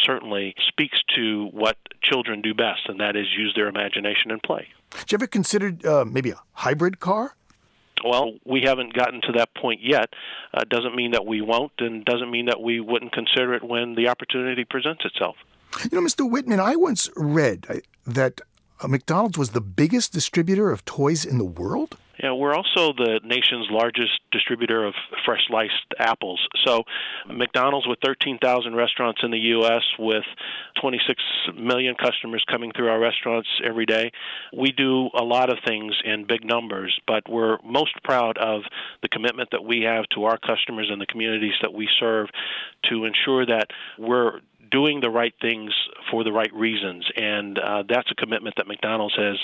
[0.04, 4.68] certainly speaks to what children do best, and that is use their imagination and play.
[4.90, 7.36] Did you ever consider uh, maybe a hybrid car?
[8.04, 10.10] Well, we haven't gotten to that point yet.
[10.52, 13.94] Uh, doesn't mean that we won't, and doesn't mean that we wouldn't consider it when
[13.94, 15.36] the opportunity presents itself.
[15.90, 16.28] You know, Mr.
[16.28, 18.40] Whitman, I once read uh, that
[18.80, 21.96] uh, McDonald's was the biggest distributor of toys in the world.
[22.20, 24.94] Yeah, we're also the nation's largest distributor of
[25.24, 26.46] fresh sliced apples.
[26.64, 26.84] So,
[27.26, 30.24] McDonald's, with 13,000 restaurants in the U.S., with
[30.80, 31.22] 26
[31.56, 34.12] million customers coming through our restaurants every day,
[34.56, 38.62] we do a lot of things in big numbers, but we're most proud of
[39.00, 42.28] the commitment that we have to our customers and the communities that we serve
[42.90, 44.40] to ensure that we're
[44.72, 45.72] doing the right things
[46.10, 47.04] for the right reasons.
[47.14, 49.36] And uh, that's a commitment that McDonald's has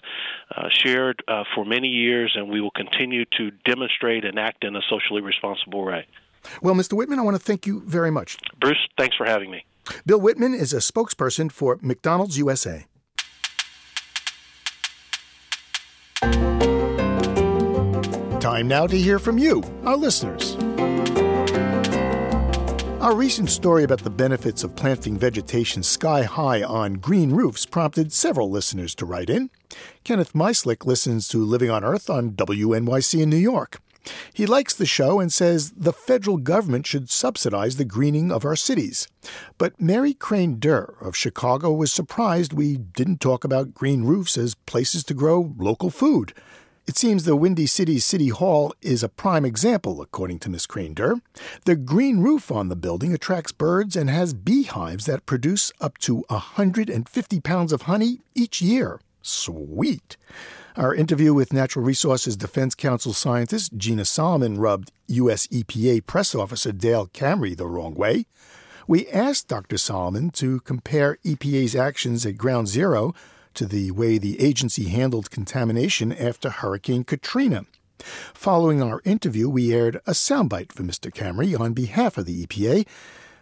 [0.57, 4.75] uh, shared uh, for many years, and we will continue to demonstrate and act in
[4.75, 6.07] a socially responsible way.
[6.62, 6.95] Well, Mr.
[6.95, 8.38] Whitman, I want to thank you very much.
[8.61, 9.64] Bruce, thanks for having me.
[10.07, 12.87] Bill Whitman is a spokesperson for McDonald's USA.
[18.41, 20.57] Time now to hear from you, our listeners.
[23.00, 28.12] Our recent story about the benefits of planting vegetation sky high on green roofs prompted
[28.12, 29.50] several listeners to write in.
[30.02, 33.80] Kenneth Meislick listens to Living on Earth on WNYC in New York.
[34.34, 38.56] He likes the show and says the federal government should subsidize the greening of our
[38.56, 39.06] cities.
[39.58, 44.56] But Mary Crane Durr of Chicago was surprised we didn't talk about green roofs as
[44.56, 46.32] places to grow local food.
[46.88, 51.16] It seems the Windy City City Hall is a prime example, according to Miss Crander.
[51.66, 56.24] The green roof on the building attracts birds and has beehives that produce up to
[56.29, 59.03] 150 pounds of honey each year.
[59.20, 60.16] Sweet.
[60.77, 65.46] Our interview with Natural Resources Defense Council scientist Gina Solomon rubbed U.S.
[65.48, 68.24] EPA press officer Dale Kemery the wrong way.
[68.87, 69.77] We asked Dr.
[69.77, 73.14] Solomon to compare EPA's actions at Ground Zero
[73.59, 77.66] to the way the agency handled contamination after Hurricane Katrina.
[77.99, 81.12] Following our interview, we aired a soundbite for Mr.
[81.12, 82.87] Kemery on behalf of the EPA,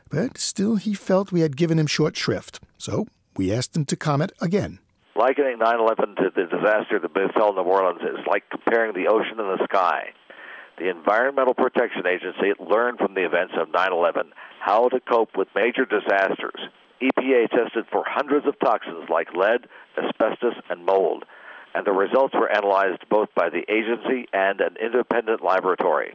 [0.09, 3.95] but still he felt we had given him short shrift, so we asked him to
[3.95, 4.79] comment again.
[5.17, 9.39] Likening 9 11 to the disaster that befell New Orleans is like comparing the ocean
[9.39, 10.15] and the sky.
[10.79, 15.49] The Environmental Protection Agency learned from the events of 9 11 how to cope with
[15.55, 16.71] major disasters.
[17.03, 19.67] EPA tested for hundreds of toxins like lead,
[19.99, 21.25] asbestos, and mold,
[21.75, 26.15] and the results were analyzed both by the agency and an independent laboratory.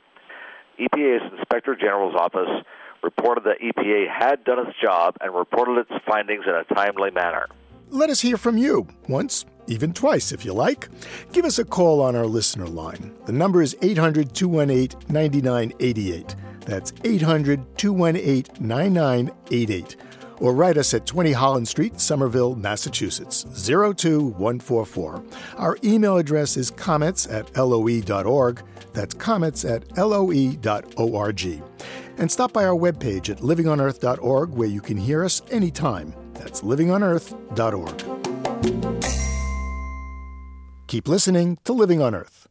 [0.79, 2.65] EPA's Inspector General's office
[3.03, 7.47] reported that EPA had done its job and reported its findings in a timely manner.
[7.89, 10.87] Let us hear from you once, even twice if you like.
[11.31, 13.13] Give us a call on our listener line.
[13.25, 16.35] The number is 800 218 9988.
[16.61, 19.95] That's 800 218 9988
[20.41, 25.23] or write us at 20 Holland Street, Somerville, Massachusetts, 02144.
[25.57, 28.63] Our email address is comments at loe.org.
[28.91, 31.63] That's comments at loe.org.
[32.17, 36.13] And stop by our webpage at livingonearth.org where you can hear us anytime.
[36.33, 39.07] That's livingonearth.org.
[40.87, 42.47] Keep listening to Living on Earth.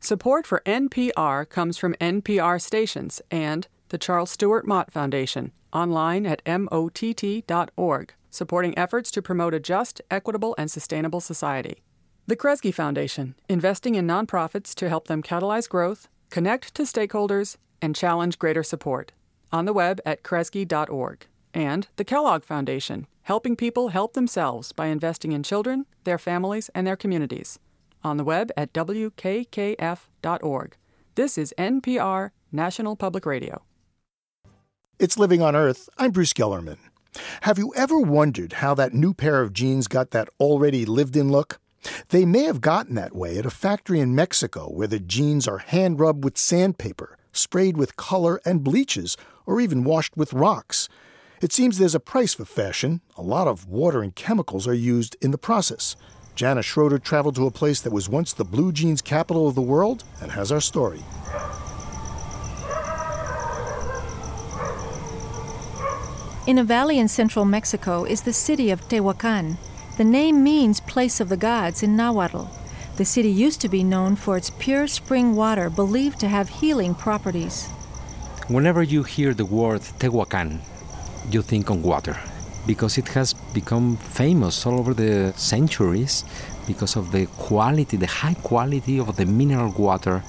[0.00, 6.42] Support for NPR comes from NPR stations and the Charles Stewart Mott Foundation online at
[6.46, 11.82] mott.org, supporting efforts to promote a just, equitable, and sustainable society.
[12.26, 17.94] The Kresge Foundation, investing in nonprofits to help them catalyze growth, connect to stakeholders, and
[17.94, 19.12] challenge greater support.
[19.52, 21.26] On the web at kresge.org.
[21.52, 26.86] And the Kellogg Foundation, helping people help themselves by investing in children, their families, and
[26.86, 27.58] their communities.
[28.02, 29.16] On the web at wkkf.org.
[31.14, 33.62] This is NPR, National Public Radio.
[34.96, 35.88] It's Living on Earth.
[35.98, 36.78] I'm Bruce Gellerman.
[37.40, 41.32] Have you ever wondered how that new pair of jeans got that already lived in
[41.32, 41.58] look?
[42.10, 45.58] They may have gotten that way at a factory in Mexico where the jeans are
[45.58, 50.88] hand rubbed with sandpaper, sprayed with color and bleaches, or even washed with rocks.
[51.42, 53.00] It seems there's a price for fashion.
[53.16, 55.96] A lot of water and chemicals are used in the process.
[56.36, 59.60] Jana Schroeder traveled to a place that was once the blue jeans capital of the
[59.60, 61.02] world and has our story.
[66.46, 69.56] In a valley in central Mexico is the city of Tehuacan.
[69.96, 72.44] The name means place of the gods in Nahuatl.
[72.98, 76.94] The city used to be known for its pure spring water believed to have healing
[76.94, 77.68] properties.
[78.48, 80.60] Whenever you hear the word Tehuacan,
[81.30, 82.18] you think on water
[82.66, 86.26] because it has become famous all over the centuries
[86.66, 90.22] because of the quality, the high quality of the mineral water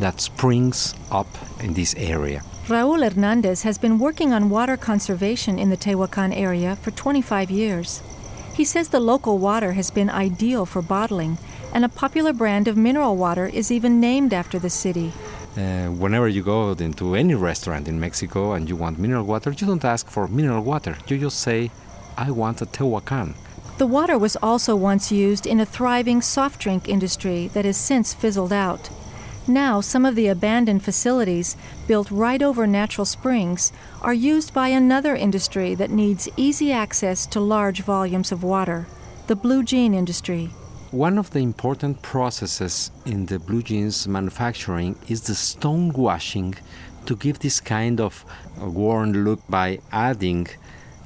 [0.00, 1.28] that springs up
[1.60, 2.42] in this area.
[2.72, 8.02] Raul Hernandez has been working on water conservation in the Tehuacan area for 25 years.
[8.54, 11.36] He says the local water has been ideal for bottling,
[11.74, 15.12] and a popular brand of mineral water is even named after the city.
[15.54, 19.66] Uh, whenever you go into any restaurant in Mexico and you want mineral water, you
[19.66, 20.96] don't ask for mineral water.
[21.08, 21.70] You just say,
[22.16, 23.34] I want a Tehuacan.
[23.76, 28.14] The water was also once used in a thriving soft drink industry that has since
[28.14, 28.88] fizzled out.
[29.48, 31.56] Now, some of the abandoned facilities,
[31.88, 37.40] built right over natural springs, are used by another industry that needs easy access to
[37.40, 38.86] large volumes of water
[39.28, 40.50] the blue jean industry.
[40.90, 46.54] One of the important processes in the blue jeans manufacturing is the stone washing
[47.06, 48.24] to give this kind of
[48.58, 50.48] worn look by adding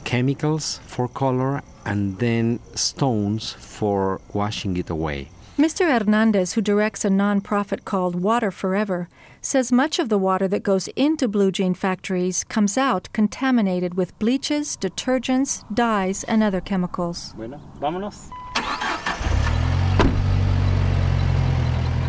[0.05, 5.28] chemicals for color and then stones for washing it away.
[5.57, 5.90] Mr.
[5.90, 9.09] Hernandez, who directs a nonprofit called Water Forever,
[9.40, 14.18] says much of the water that goes into blue jean factories comes out contaminated with
[14.18, 17.32] bleaches, detergents, dyes, and other chemicals.
[17.38, 18.28] Bueno, vámonos.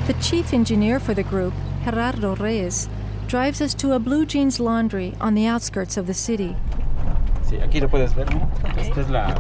[0.07, 1.53] The chief engineer for the group,
[1.85, 2.89] Gerardo Reyes,
[3.27, 6.57] drives us to a blue jeans laundry on the outskirts of the city.
[7.47, 8.49] Sí, aquí lo puedes ver, ¿no?
[8.77, 9.35] Esta es la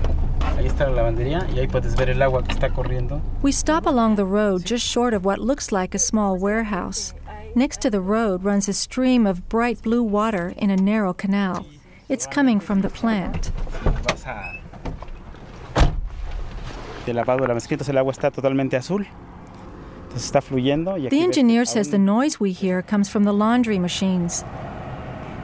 [0.57, 3.21] Ahí está la lavandería y ahí puedes ver el agua que está corriendo.
[3.43, 7.13] We stop along the road just short of what looks like a small warehouse.
[7.53, 11.65] Next to the road runs a stream of bright blue water in a narrow canal.
[12.09, 13.51] It's coming from the plant.
[17.05, 19.05] De lavado de la mezquita, el agua está totalmente azul.
[20.07, 20.97] Entonces está fluyendo.
[20.97, 24.43] Y the engineer says the noise we hear comes from the laundry machines.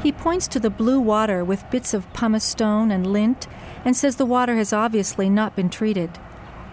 [0.04, 3.47] He points to the blue water with bits of pumice stone and lint
[3.86, 6.20] and says the water has obviously not been treated.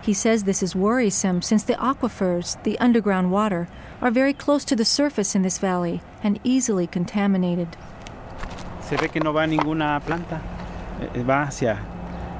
[0.02, 3.68] He says this is worrisome since the aquifers, the underground water,
[4.00, 7.76] are very close to the surface in this valley and easily contaminated.
[8.80, 10.40] Se ve que no va ninguna planta.
[11.14, 11.78] Eh, va hacia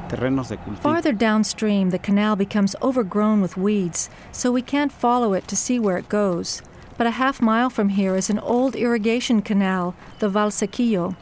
[0.09, 0.83] terrenos de cultivo.
[0.83, 5.79] Farther downstream, the canal becomes overgrown with weeds, so we can't follow it to see
[5.79, 6.63] where it goes.
[7.01, 11.17] But a half mile from here is an old irrigation canal, the Valsequillo,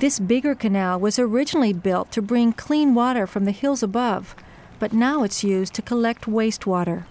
[0.00, 4.34] this bigger canal was originally built to bring clean water from the hills above,
[4.80, 7.04] but now it's used to collect wastewater.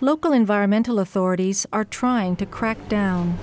[0.00, 3.36] Local environmental authorities are trying to crack down.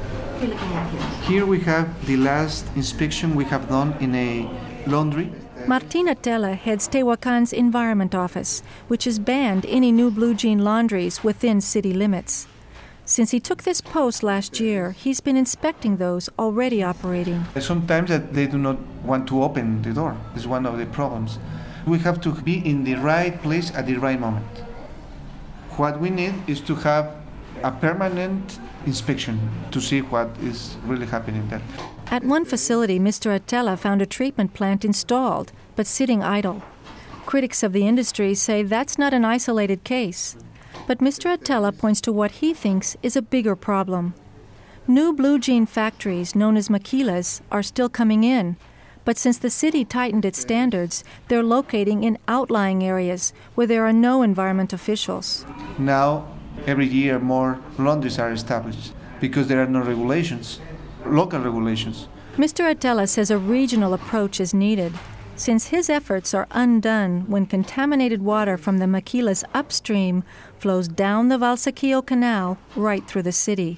[1.27, 4.49] Here we have the last inspection we have done in a
[4.87, 5.31] laundry.
[5.67, 11.61] Martin Atella heads Tehuacan's Environment Office, which has banned any new blue jean laundries within
[11.61, 12.47] city limits.
[13.05, 17.43] Since he took this post last year, he's been inspecting those already operating.
[17.59, 20.15] Sometimes that they do not want to open the door.
[20.37, 21.37] Is one of the problems.
[21.85, 24.47] We have to be in the right place at the right moment.
[25.75, 27.13] What we need is to have
[27.61, 31.61] a permanent inspection to see what is really happening there.
[32.07, 33.37] At one facility, Mr.
[33.37, 36.61] Atella found a treatment plant installed, but sitting idle.
[37.25, 40.37] Critics of the industry say that's not an isolated case.
[40.85, 41.37] But Mr.
[41.37, 44.13] Atella points to what he thinks is a bigger problem.
[44.85, 48.57] New blue jean factories, known as maquilas, are still coming in,
[49.05, 53.93] but since the city tightened its standards, they're locating in outlying areas where there are
[53.93, 55.45] no environment officials.
[55.77, 56.27] Now,
[56.67, 60.59] every year, more laundries are established because there are no regulations,
[61.05, 62.09] local regulations.
[62.35, 62.73] Mr.
[62.73, 64.91] Atella says a regional approach is needed
[65.43, 70.23] since his efforts are undone when contaminated water from the maquilas upstream
[70.57, 73.77] flows down the Valsequillo Canal right through the city.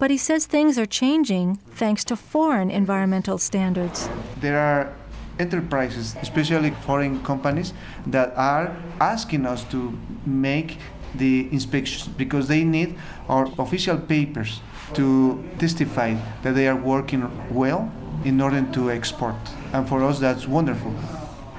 [0.00, 4.08] But he says things are changing thanks to foreign environmental standards.
[4.40, 4.92] There are
[5.38, 7.72] enterprises, especially foreign companies,
[8.08, 10.78] that are asking us to make
[11.14, 14.60] the inspections because they need our official papers
[14.94, 17.92] to testify that they are working well
[18.24, 19.36] in order to export.
[19.72, 20.92] And for us, that's wonderful.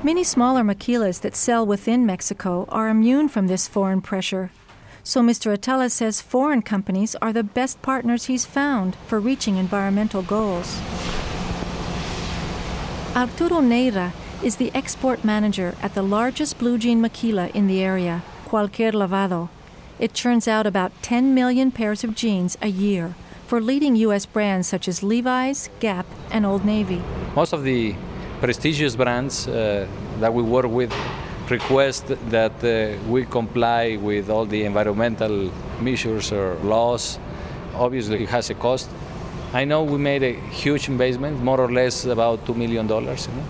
[0.03, 4.51] Many smaller maquilas that sell within Mexico are immune from this foreign pressure.
[5.03, 5.55] So Mr.
[5.55, 10.79] Atella says foreign companies are the best partners he's found for reaching environmental goals.
[13.15, 14.11] Arturo Neira
[14.43, 19.49] is the export manager at the largest blue jean maquila in the area, Cualquier Lavado.
[19.99, 23.15] It churns out about 10 million pairs of jeans a year
[23.51, 24.25] for leading U.S.
[24.25, 27.01] brands such as Levi's, Gap, and Old Navy.
[27.35, 27.93] Most of the
[28.39, 29.85] prestigious brands uh,
[30.21, 30.93] that we work with
[31.49, 37.19] request that uh, we comply with all the environmental measures or laws.
[37.75, 38.89] Obviously, it has a cost.
[39.51, 40.31] I know we made a
[40.63, 42.87] huge investment, more or less about $2 million.
[42.87, 43.45] You know?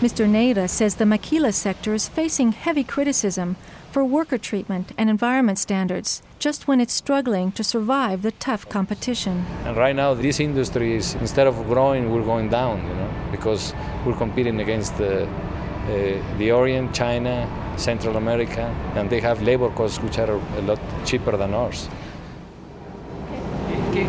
[0.00, 0.26] Mr.
[0.26, 3.54] Neira says the maquila sector is facing heavy criticism
[3.92, 9.44] for worker treatment and environment standards just when it's struggling to survive the tough competition.
[9.64, 13.74] And right now, this industry is instead of growing, we're going down, you know, because
[14.04, 17.34] we're competing against the, uh, the Orient, China,
[17.76, 21.88] Central America, and they have labor costs which are a lot cheaper than ours.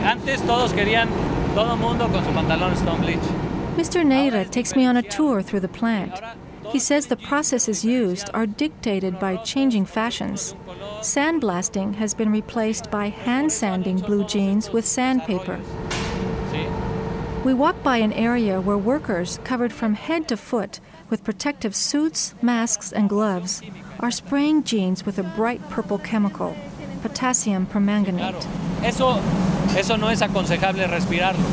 [0.04, 1.10] Antes todos querían
[1.56, 3.28] todo mundo con su pantalón Stone Bleach.
[3.78, 4.06] Mr.
[4.06, 6.14] Neira takes me on a tour through the plant.
[6.72, 10.54] He says the processes used are dictated by changing fashions.
[11.02, 15.60] Sandblasting has been replaced by hand sanding blue jeans with sandpaper.
[17.44, 20.80] We walk by an area where workers, covered from head to foot
[21.10, 23.62] with protective suits, masks, and gloves,
[24.00, 26.56] are spraying jeans with a bright purple chemical,
[27.02, 28.46] potassium permanganate.
[28.84, 29.22] Eso,
[29.78, 31.46] eso no es aconsejable respirarlo.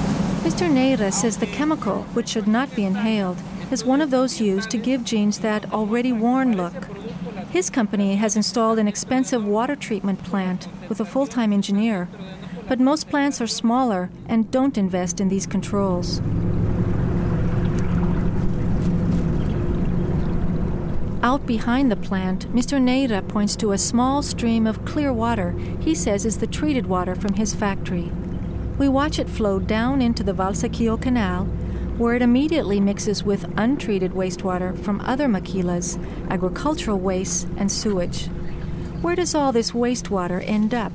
[0.42, 0.68] Mr.
[0.68, 3.38] Neira says the chemical, which should not be inhaled,
[3.70, 6.88] is one of those used to give jeans that already worn look.
[7.55, 12.09] His company has installed an expensive water treatment plant with a full time engineer,
[12.66, 16.18] but most plants are smaller and don't invest in these controls.
[21.22, 22.82] Out behind the plant, Mr.
[22.82, 27.14] Neira points to a small stream of clear water he says is the treated water
[27.14, 28.11] from his factory.
[28.78, 31.46] We watch it flow down into the Valsequillo Canal,
[31.99, 35.97] where it immediately mixes with untreated wastewater from other maquilas,
[36.28, 38.26] agricultural waste, and sewage.
[39.01, 40.92] Where does all this wastewater end up?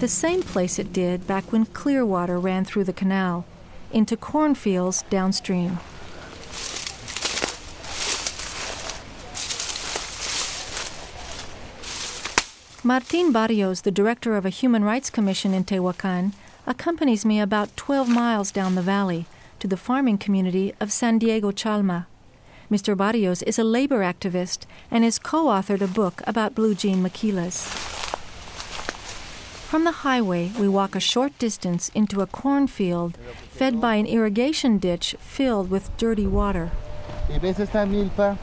[0.00, 3.44] The same place it did back when clear water ran through the canal,
[3.92, 5.78] into cornfields downstream.
[12.82, 16.32] Martin Barrios, the director of a human rights commission in Tehuacan,
[16.66, 19.26] accompanies me about 12 miles down the valley
[19.66, 22.06] to the farming community of San Diego Chalma.
[22.70, 22.96] Mr.
[22.96, 27.66] Barrios is a labor activist and has co authored a book about blue jean maquilas.
[29.68, 33.18] From the highway, we walk a short distance into a cornfield
[33.50, 36.70] fed by an irrigation ditch filled with dirty water.
[37.28, 38.38] ¿Y ves esta milpa?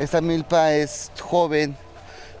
[0.00, 1.76] Esta milpa es joven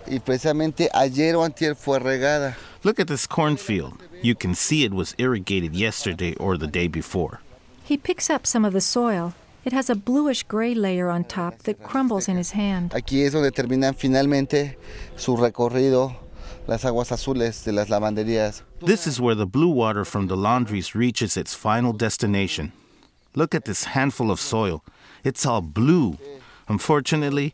[0.08, 2.56] y precisamente ayer o antier fue regada.
[2.82, 4.02] Look at this cornfield.
[4.20, 7.41] You can see it was irrigated yesterday or the day before.
[7.92, 9.34] He picks up some of the soil.
[9.66, 12.92] It has a bluish gray layer on top that crumbles in his hand.
[12.92, 14.78] Aquí es donde terminan finalmente
[15.14, 16.16] su recorrido
[16.66, 18.62] las aguas azules de las lavanderías.
[18.80, 22.72] This is where the blue water from the laundries reaches its final destination.
[23.34, 24.82] Look at this handful of soil.
[25.22, 26.16] It's all blue.
[26.68, 27.52] Unfortunately,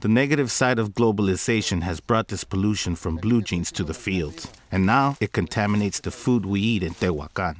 [0.00, 4.52] the negative side of globalization has brought this pollution from blue jeans to the fields,
[4.70, 7.56] and now it contaminates the food we eat in Tehuacan.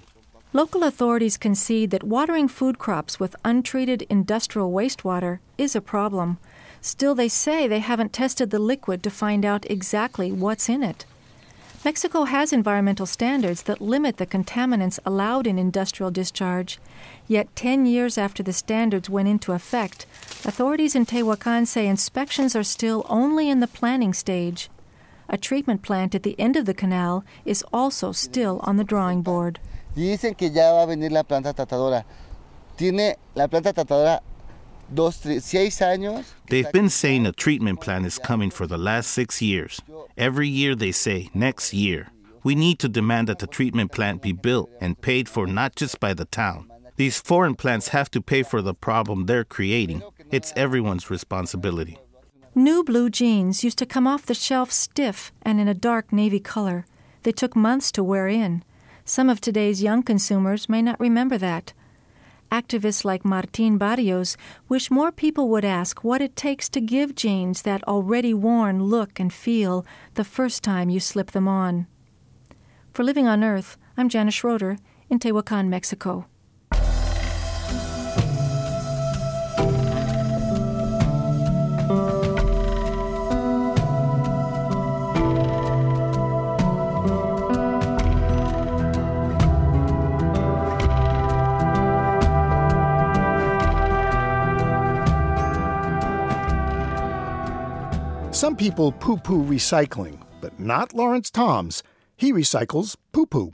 [0.54, 6.38] Local authorities concede that watering food crops with untreated industrial wastewater is a problem.
[6.80, 11.04] Still, they say they haven't tested the liquid to find out exactly what's in it.
[11.84, 16.78] Mexico has environmental standards that limit the contaminants allowed in industrial discharge.
[17.26, 20.06] Yet, 10 years after the standards went into effect,
[20.46, 24.70] authorities in Tehuacan say inspections are still only in the planning stage.
[25.28, 29.20] A treatment plant at the end of the canal is also still on the drawing
[29.20, 29.60] board.
[29.98, 32.04] Dicen que ya va a venir la planta tratadora.
[32.76, 34.20] Tiene la planta tratadora
[34.88, 36.24] dos, seis años.
[36.46, 39.80] They've been saying a treatment plant is coming for the last six years.
[40.16, 42.12] Every year they say, next year.
[42.44, 45.98] We need to demand that the treatment plant be built and paid for not just
[45.98, 46.70] by the town.
[46.94, 50.04] These foreign plants have to pay for the problem they're creating.
[50.30, 51.98] It's everyone's responsibility.
[52.54, 56.38] New blue jeans used to come off the shelf stiff and in a dark navy
[56.38, 56.86] color.
[57.24, 58.62] They took months to wear in.
[59.08, 61.72] Some of today's young consumers may not remember that.
[62.52, 64.36] Activists like Martin Barrios
[64.68, 69.18] wish more people would ask what it takes to give jeans that already worn look
[69.18, 71.86] and feel the first time you slip them on.
[72.92, 74.76] For Living on Earth, I'm Janice Schroeder
[75.08, 76.26] in Tehuacan, Mexico.
[98.48, 101.82] Some people poo poo recycling, but not Lawrence Toms.
[102.16, 103.52] He recycles poo poo.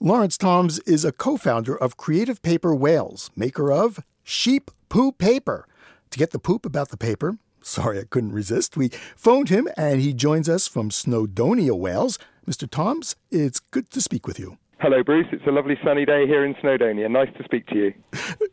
[0.00, 5.66] Lawrence Toms is a co founder of Creative Paper Wales, maker of Sheep Poo Paper.
[6.08, 10.00] To get the poop about the paper, sorry I couldn't resist, we phoned him and
[10.00, 12.18] he joins us from Snowdonia, Wales.
[12.48, 12.66] Mr.
[12.66, 14.56] Toms, it's good to speak with you.
[14.78, 15.26] Hello, Bruce.
[15.32, 17.10] It's a lovely sunny day here in Snowdonia.
[17.10, 17.92] Nice to speak to you.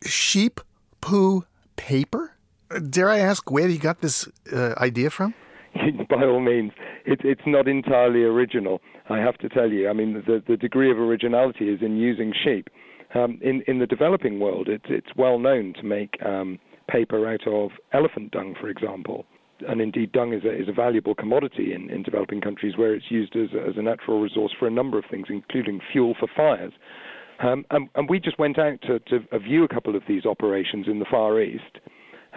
[0.03, 0.59] Sheep
[0.99, 1.45] poo
[1.77, 2.33] paper?
[2.89, 5.33] Dare I ask where you got this uh, idea from?
[6.09, 6.71] by all means,
[7.05, 8.81] it, it's not entirely original.
[9.09, 9.89] I have to tell you.
[9.89, 12.69] I mean, the, the degree of originality is in using sheep.
[13.15, 16.59] Um, in in the developing world, it, it's well known to make um,
[16.89, 19.25] paper out of elephant dung, for example.
[19.67, 23.09] And indeed, dung is a, is a valuable commodity in, in developing countries where it's
[23.09, 26.27] used as a, as a natural resource for a number of things, including fuel for
[26.35, 26.73] fires.
[27.39, 30.87] Um, and, and, we just went out to, to view a couple of these operations
[30.87, 31.79] in the Far East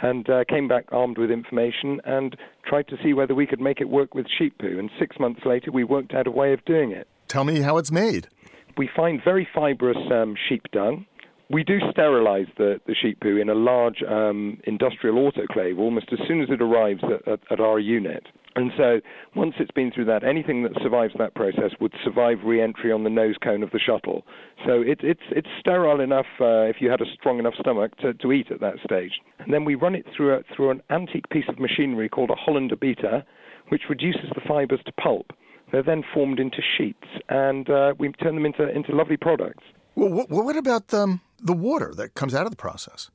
[0.02, 3.80] and uh, came back armed with information and tried to see whether we could make
[3.80, 4.78] it work with sheep poo.
[4.78, 7.06] And six months later, we worked out a way of doing it.
[7.28, 8.28] Tell me how it's made.
[8.76, 11.06] We find very fibrous um, sheep dung.
[11.50, 16.20] We do sterilize the, the sheep poo in a large um, industrial autoclave almost as
[16.28, 18.24] soon as it arrives at, at, at our unit.
[18.56, 19.00] And so,
[19.36, 23.10] once it's been through that, anything that survives that process would survive re-entry on the
[23.10, 24.24] nose cone of the shuttle.
[24.66, 28.12] So it, it's it's sterile enough uh, if you had a strong enough stomach to,
[28.14, 29.12] to eat at that stage.
[29.38, 32.34] And then we run it through a, through an antique piece of machinery called a
[32.34, 33.24] Hollander beater,
[33.68, 35.26] which reduces the fibers to pulp.
[35.70, 39.62] They're then formed into sheets, and uh, we turn them into into lovely products.
[39.94, 43.10] Well, what, what about um, the water that comes out of the process?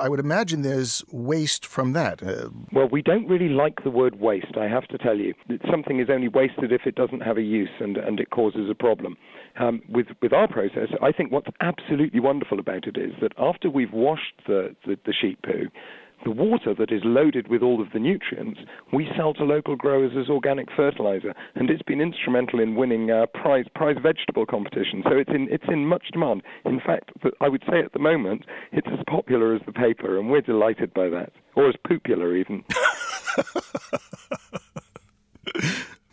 [0.00, 2.22] I would imagine there's waste from that.
[2.22, 5.34] Uh, well, we don't really like the word waste, I have to tell you.
[5.70, 8.74] Something is only wasted if it doesn't have a use and, and it causes a
[8.74, 9.16] problem.
[9.58, 13.70] Um, with, with our process, I think what's absolutely wonderful about it is that after
[13.70, 15.68] we've washed the, the, the sheep poo,
[16.26, 18.58] the water that is loaded with all of the nutrients,
[18.92, 23.26] we sell to local growers as organic fertilizer, and it's been instrumental in winning uh,
[23.26, 25.04] prize prize vegetable competition.
[25.04, 26.42] So it's in it's in much demand.
[26.64, 30.28] In fact, I would say at the moment it's as popular as the paper, and
[30.28, 32.64] we're delighted by that, or as popular even.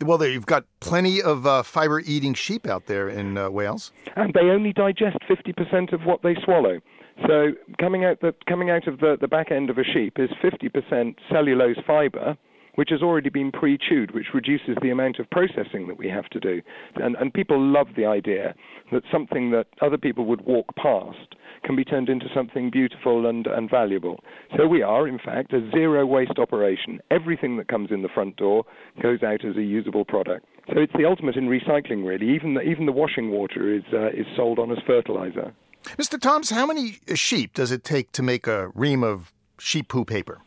[0.00, 4.32] well, there you've got plenty of uh, fiber-eating sheep out there in uh, Wales, and
[4.32, 6.80] they only digest fifty percent of what they swallow.
[7.26, 10.30] So coming out the coming out of the, the back end of a sheep is
[10.42, 12.36] 50% cellulose fiber,
[12.74, 16.40] which has already been pre-chewed, which reduces the amount of processing that we have to
[16.40, 16.60] do.
[16.96, 18.54] And, and people love the idea
[18.92, 23.46] that something that other people would walk past can be turned into something beautiful and,
[23.46, 24.20] and valuable.
[24.56, 27.00] So we are, in fact, a zero waste operation.
[27.10, 28.64] Everything that comes in the front door
[29.02, 30.44] goes out as a usable product.
[30.68, 32.34] So it's the ultimate in recycling, really.
[32.34, 35.52] Even the, even the washing water is uh, is sold on as fertilizer.
[35.98, 36.20] Mr.
[36.20, 40.40] Toms, how many sheep does it take to make a ream of sheep poo paper?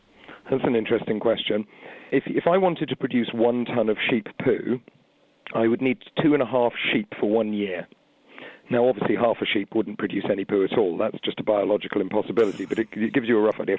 [0.50, 1.66] That's an interesting question.
[2.10, 4.80] If, if I wanted to produce one ton of sheep poo,
[5.54, 7.86] I would need two and a half sheep for one year.
[8.70, 10.98] Now, obviously, half a sheep wouldn't produce any poo at all.
[10.98, 13.78] That's just a biological impossibility, but it, it gives you a rough idea.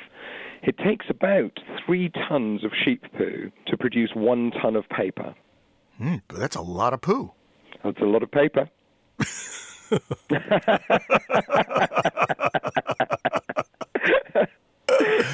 [0.64, 5.36] It takes about three tons of sheep poo to produce one ton of paper.
[6.01, 7.32] Mm, but that's a lot of poo.
[7.84, 8.70] That's a lot of paper.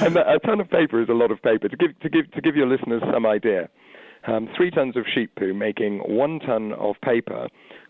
[0.01, 1.67] and a ton of paper is a lot of paper.
[1.67, 3.69] To give to give to give your listeners some idea,
[4.27, 7.47] um, three tons of sheep poo making one ton of paper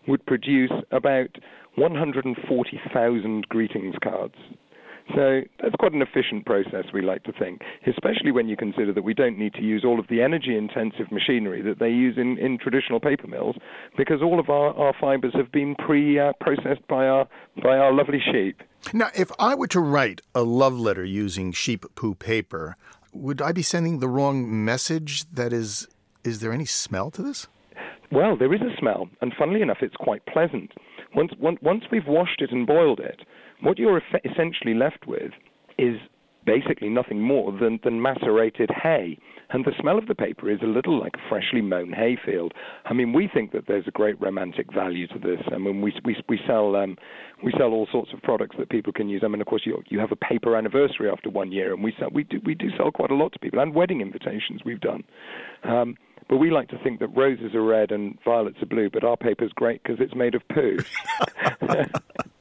[0.08, 1.30] would produce about
[1.76, 4.34] 140,000 greetings cards.
[5.14, 9.04] So that's quite an efficient process, we like to think, especially when you consider that
[9.04, 12.38] we don't need to use all of the energy intensive machinery that they use in,
[12.38, 13.56] in traditional paper mills
[13.96, 17.28] because all of our, our fibers have been pre uh, processed by our,
[17.62, 18.62] by our lovely sheep.
[18.92, 22.76] Now, if I were to write a love letter using sheep poo paper,
[23.12, 25.24] would I be sending the wrong message?
[25.30, 25.86] That is,
[26.24, 27.46] is there any smell to this?
[28.12, 30.72] Well, there is a smell, and funnily enough, it's quite pleasant.
[31.14, 33.20] Once, once, once we've washed it and boiled it,
[33.60, 35.32] what you're essentially left with
[35.78, 35.96] is
[36.46, 39.18] basically nothing more than, than macerated hay.
[39.50, 42.52] And the smell of the paper is a little like a freshly mown hayfield.
[42.84, 45.40] I mean, we think that there's a great romantic value to this.
[45.52, 46.96] I mean, we we we sell um,
[47.44, 49.22] we sell all sorts of products that people can use.
[49.24, 51.94] I mean, of course, you you have a paper anniversary after one year, and we
[51.98, 54.80] sell we do we do sell quite a lot to people, and wedding invitations we've
[54.80, 55.04] done.
[55.62, 55.96] Um,
[56.28, 59.16] but we like to think that roses are red and violets are blue, but our
[59.16, 60.78] paper's great because it's made of poo.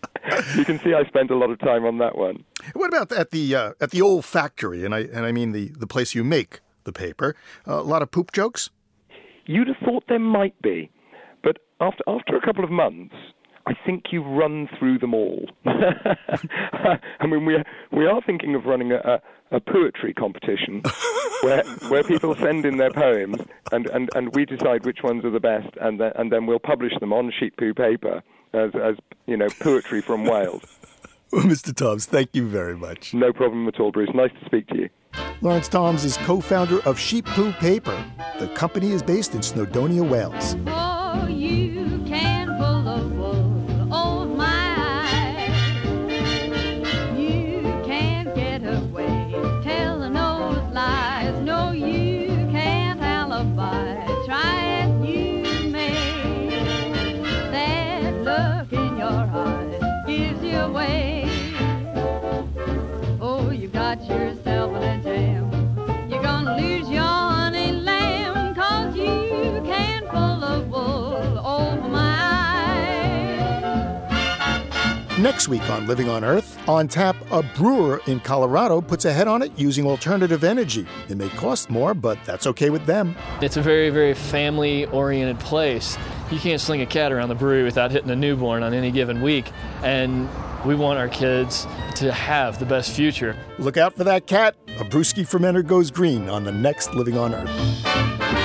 [0.56, 2.44] you can see I spent a lot of time on that one.
[2.74, 4.86] What about at the uh, at the old factory?
[4.86, 7.36] And I and I mean the the place you make the paper.
[7.68, 8.70] Uh, a lot of poop jokes.
[9.46, 10.90] You'd have thought there might be,
[11.44, 13.16] but after after a couple of months,
[13.68, 15.50] I think you've run through them all.
[15.66, 19.22] I mean, we are, we are thinking of running a,
[19.52, 20.84] a, poetry competition
[21.42, 23.38] where where people send in their poems
[23.72, 26.60] and, and, and we decide which ones are the best, and then, and then we'll
[26.60, 28.22] publish them on sheet poo paper
[28.56, 28.95] as as
[29.28, 30.64] you know poetry from Wales.
[31.32, 31.76] Well, Mr.
[31.76, 33.14] Toms, thank you very much.
[33.14, 34.10] No problem at all, Bruce.
[34.14, 34.89] Nice to speak to you.
[35.41, 37.97] Lawrence Toms is co-founder of Sheep Poo Paper.
[38.39, 40.56] The company is based in Snowdonia, Wales.
[40.68, 45.51] Oh, you can pull a wool over my eyes.
[47.20, 49.34] You can't get away
[49.64, 51.38] telling those lies.
[51.41, 51.95] No, you
[75.26, 79.28] Next week on Living on Earth, on tap, a brewer in Colorado puts a head
[79.28, 80.86] on it using alternative energy.
[81.10, 83.16] It may cost more, but that's okay with them.
[83.42, 85.98] It's a very, very family oriented place.
[86.30, 89.20] You can't sling a cat around the brewery without hitting a newborn on any given
[89.20, 89.52] week.
[89.82, 90.30] And
[90.64, 91.66] we want our kids
[91.96, 93.36] to have the best future.
[93.58, 94.56] Look out for that cat.
[94.78, 98.45] A brewski fermenter goes green on the next Living on Earth.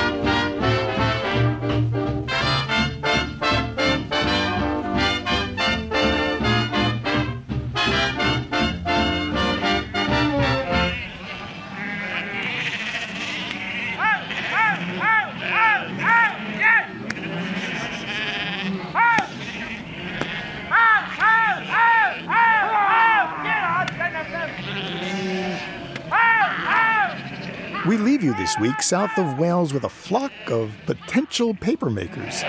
[28.01, 32.43] Leave you this week south of Wales with a flock of potential papermakers.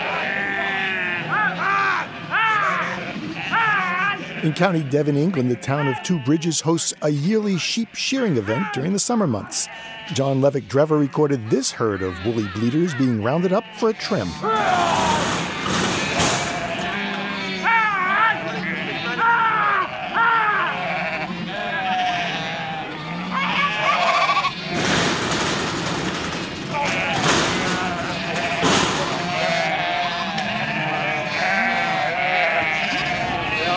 [4.43, 8.65] In County Devon, England, the town of Two Bridges hosts a yearly sheep shearing event
[8.73, 9.67] during the summer months.
[10.13, 14.29] John Levack Drever recorded this herd of woolly bleeders being rounded up for a trim.
[14.41, 15.17] Well,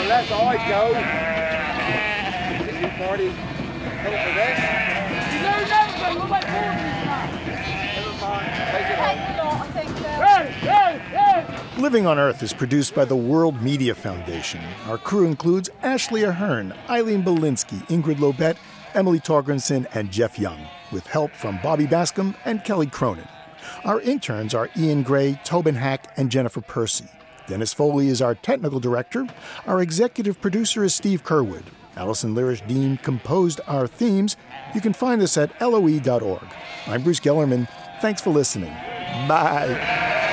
[0.03, 0.93] unless I go,
[2.65, 4.57] can you party help with that?
[5.43, 6.57] No, no, no, we'll wait for
[11.79, 11.83] you.
[11.83, 14.61] Living on Earth is produced by the World Media Foundation.
[14.87, 18.57] Our crew includes Ashley Ahern, Eileen Bolinsky, Ingrid Lobet,
[18.95, 23.27] Emily Torgrimson, and Jeff Young, with help from Bobby Bascomb and Kelly Cronin.
[23.85, 27.09] Our interns are Ian Gray, Tobin Hack, and Jennifer Percy.
[27.49, 29.27] Dennis Foley is our technical director.
[29.67, 31.65] Our executive producer is Steve Curwood.
[31.97, 34.37] Allison Lirish Dean composed our themes.
[34.73, 36.47] You can find us at loe.org.
[36.87, 37.69] I'm Bruce Gellerman.
[38.01, 38.73] Thanks for listening.
[39.27, 40.24] Bye.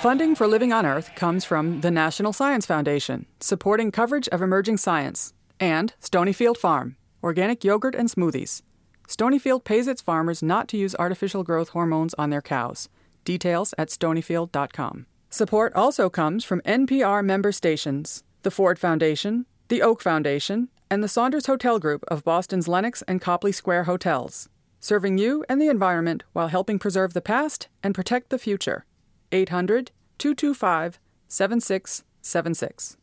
[0.00, 4.78] Funding for Living on Earth comes from the National Science Foundation, supporting coverage of emerging
[4.78, 8.62] science, and Stonyfield Farm, organic yogurt and smoothies.
[9.06, 12.88] Stonyfield pays its farmers not to use artificial growth hormones on their cows.
[13.26, 15.04] Details at stonyfield.com.
[15.28, 21.08] Support also comes from NPR member stations, the Ford Foundation, the Oak Foundation, and the
[21.08, 24.48] Saunders Hotel Group of Boston's Lenox and Copley Square hotels,
[24.80, 28.86] serving you and the environment while helping preserve the past and protect the future.
[29.32, 32.96] 800 225 7676.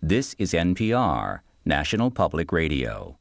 [0.00, 3.18] This is NPR, National Public Radio.